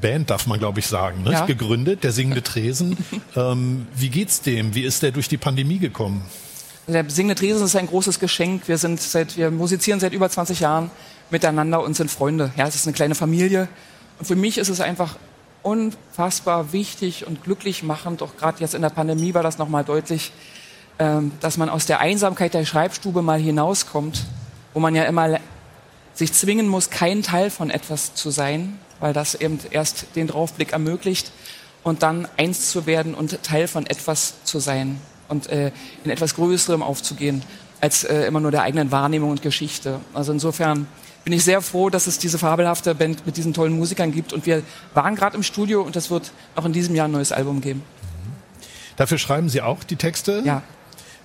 Band, 0.00 0.30
darf 0.30 0.46
man 0.46 0.58
glaube 0.58 0.78
ich 0.78 0.86
sagen, 0.86 1.24
ne? 1.24 1.32
ja. 1.32 1.46
gegründet, 1.46 2.04
der 2.04 2.12
singende 2.12 2.42
Tresen. 2.44 2.96
ähm, 3.34 3.86
wie 3.94 4.10
geht's 4.10 4.42
dem? 4.42 4.74
Wie 4.74 4.82
ist 4.82 5.02
der 5.02 5.10
durch 5.10 5.28
die 5.28 5.38
Pandemie 5.38 5.78
gekommen? 5.78 6.24
Der 6.86 7.08
singende 7.10 7.34
Tresen 7.34 7.64
ist 7.64 7.74
ein 7.74 7.88
großes 7.88 8.20
Geschenk. 8.20 8.68
Wir 8.68 8.78
sind 8.78 9.00
seit, 9.00 9.36
wir 9.36 9.50
musizieren 9.50 9.98
seit 9.98 10.12
über 10.12 10.30
20 10.30 10.60
Jahren 10.60 10.90
miteinander 11.30 11.82
und 11.82 11.96
sind 11.96 12.10
Freunde. 12.10 12.52
Ja, 12.56 12.66
es 12.66 12.76
ist 12.76 12.86
eine 12.86 12.94
kleine 12.94 13.16
Familie. 13.16 13.68
Und 14.20 14.26
für 14.26 14.36
mich 14.36 14.56
ist 14.56 14.68
es 14.68 14.80
einfach 14.80 15.16
unfassbar 15.62 16.72
wichtig 16.72 17.26
und 17.26 17.42
glücklich 17.42 17.82
machend. 17.82 18.22
Auch 18.22 18.36
gerade 18.36 18.60
jetzt 18.60 18.74
in 18.74 18.82
der 18.82 18.90
Pandemie 18.90 19.34
war 19.34 19.42
das 19.42 19.58
nochmal 19.58 19.82
deutlich, 19.82 20.30
dass 20.98 21.58
man 21.58 21.68
aus 21.68 21.86
der 21.86 22.00
Einsamkeit 22.00 22.54
der 22.54 22.64
Schreibstube 22.64 23.20
mal 23.20 23.38
hinauskommt, 23.38 24.24
wo 24.72 24.80
man 24.80 24.94
ja 24.94 25.04
immer 25.04 25.38
sich 26.14 26.32
zwingen 26.32 26.68
muss, 26.68 26.90
kein 26.90 27.22
Teil 27.22 27.50
von 27.50 27.70
etwas 27.70 28.14
zu 28.14 28.30
sein, 28.30 28.78
weil 29.00 29.12
das 29.12 29.34
eben 29.34 29.58
erst 29.70 30.06
den 30.16 30.26
Draufblick 30.26 30.72
ermöglicht 30.72 31.30
und 31.82 32.02
dann 32.02 32.26
eins 32.36 32.70
zu 32.70 32.86
werden 32.86 33.14
und 33.14 33.42
Teil 33.42 33.68
von 33.68 33.86
etwas 33.86 34.42
zu 34.44 34.58
sein 34.58 34.98
und 35.28 35.48
äh, 35.48 35.70
in 36.04 36.10
etwas 36.10 36.34
Größerem 36.34 36.82
aufzugehen 36.82 37.42
als 37.80 38.04
äh, 38.04 38.22
immer 38.22 38.40
nur 38.40 38.50
der 38.50 38.62
eigenen 38.62 38.90
Wahrnehmung 38.90 39.30
und 39.30 39.42
Geschichte. 39.42 40.00
Also 40.14 40.32
insofern 40.32 40.86
bin 41.24 41.32
ich 41.32 41.44
sehr 41.44 41.60
froh, 41.60 41.90
dass 41.90 42.06
es 42.06 42.18
diese 42.18 42.38
fabelhafte 42.38 42.94
Band 42.94 43.26
mit 43.26 43.36
diesen 43.36 43.52
tollen 43.52 43.76
Musikern 43.76 44.12
gibt 44.12 44.32
und 44.32 44.46
wir 44.46 44.62
waren 44.94 45.14
gerade 45.14 45.36
im 45.36 45.42
Studio 45.42 45.82
und 45.82 45.96
es 45.96 46.10
wird 46.10 46.32
auch 46.54 46.64
in 46.64 46.72
diesem 46.72 46.94
Jahr 46.94 47.08
ein 47.08 47.12
neues 47.12 47.32
Album 47.32 47.60
geben. 47.60 47.82
Dafür 48.96 49.18
schreiben 49.18 49.48
Sie 49.48 49.60
auch 49.60 49.84
die 49.84 49.96
Texte? 49.96 50.42
Ja. 50.44 50.62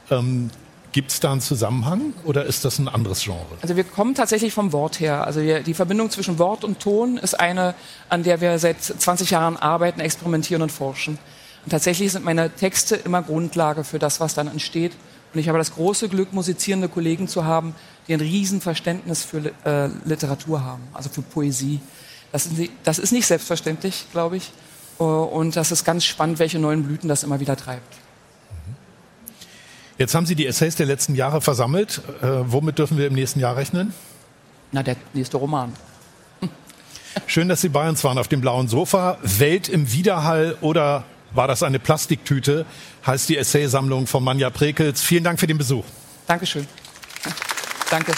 Ähm, 0.10 0.50
Gibt 0.92 1.12
es 1.12 1.22
da 1.22 1.32
einen 1.32 1.40
Zusammenhang 1.40 2.14
oder 2.26 2.46
ist 2.46 2.66
das 2.66 2.78
ein 2.78 2.90
anderes 2.90 3.24
Genre? 3.24 3.46
Also 3.62 3.78
wir 3.78 3.86
kommen 3.86 4.14
tatsächlich 4.14 4.54
vom 4.54 4.74
Wort 4.74 5.00
her. 5.00 5.26
Also 5.26 5.42
wir, 5.42 5.62
die 5.62 5.74
Verbindung 5.74 6.10
zwischen 6.10 6.38
Wort 6.38 6.66
und 6.66 6.80
Ton 6.80 7.18
ist 7.18 7.40
eine, 7.40 7.76
an 8.10 8.24
der 8.24 8.42
wir 8.42 8.60
seit 8.60 8.84
20 8.84 9.32
Jahren 9.32 9.56
arbeiten, 9.56 10.02
experimentieren 10.02 10.62
und 10.62 10.72
forschen. 10.72 11.18
Und 11.64 11.70
tatsächlich 11.70 12.12
sind 12.12 12.26
meine 12.26 12.50
Texte 12.50 12.98
immer 12.98 13.22
Grundlage 13.22 13.86
für 13.86 14.00
das, 14.00 14.20
was 14.20 14.34
dann 14.34 14.48
entsteht. 14.48 14.92
Und 15.34 15.40
ich 15.40 15.48
habe 15.48 15.58
das 15.58 15.74
große 15.74 16.10
Glück, 16.10 16.34
musizierende 16.34 16.90
Kollegen 16.90 17.30
zu 17.30 17.46
haben, 17.46 17.74
die 18.10 18.14
ein 18.14 18.20
Riesenverständnis 18.20 19.24
für 19.24 19.54
äh, 19.64 19.90
Literatur 20.04 20.62
haben, 20.66 20.84
also 20.92 21.10
für 21.10 21.22
Poesie. 21.22 21.80
Das 22.34 22.48
ist, 22.48 22.70
das 22.84 23.00
ist 23.00 23.14
nicht 23.14 23.28
selbstverständlich, 23.28 24.08
glaube 24.12 24.38
ich. 24.38 24.52
Und 24.98 25.56
das 25.56 25.72
ist 25.72 25.86
ganz 25.86 26.04
spannend, 26.04 26.38
welche 26.40 26.60
neuen 26.60 26.84
Blüten 26.84 27.08
das 27.08 27.24
immer 27.24 27.40
wieder 27.40 27.56
treibt. 27.56 28.01
Jetzt 30.02 30.16
haben 30.16 30.26
Sie 30.26 30.34
die 30.34 30.48
Essays 30.48 30.76
der 30.76 30.88
letzten 30.88 31.14
Jahre 31.14 31.42
versammelt. 31.42 32.02
Äh, 32.24 32.28
womit 32.46 32.80
dürfen 32.80 32.98
wir 32.98 33.06
im 33.06 33.14
nächsten 33.14 33.40
Jahr 33.40 33.56
rechnen? 33.56 33.94
Na, 34.72 34.82
der 34.82 34.96
nächste 35.14 35.38
Roman. 35.38 35.74
Schön, 37.28 37.48
dass 37.48 37.62
Sie 37.62 37.70
bei 37.70 37.88
uns 37.88 38.04
waren 38.04 38.18
auf 38.18 38.28
dem 38.28 38.42
blauen 38.42 38.68
Sofa. 38.68 39.20
Welt 39.22 39.70
im 39.70 39.94
Widerhall 39.94 40.58
oder 40.62 41.04
war 41.36 41.48
das 41.48 41.62
eine 41.62 41.78
Plastiktüte? 41.78 42.66
Heißt 43.06 43.30
die 43.30 43.38
Essaysammlung 43.38 44.08
von 44.08 44.24
Manja 44.24 44.50
Prekels. 44.50 45.04
Vielen 45.04 45.24
Dank 45.24 45.40
für 45.40 45.46
den 45.46 45.60
Besuch. 45.60 45.86
Dankeschön. 46.26 46.66
Danke. 47.92 48.14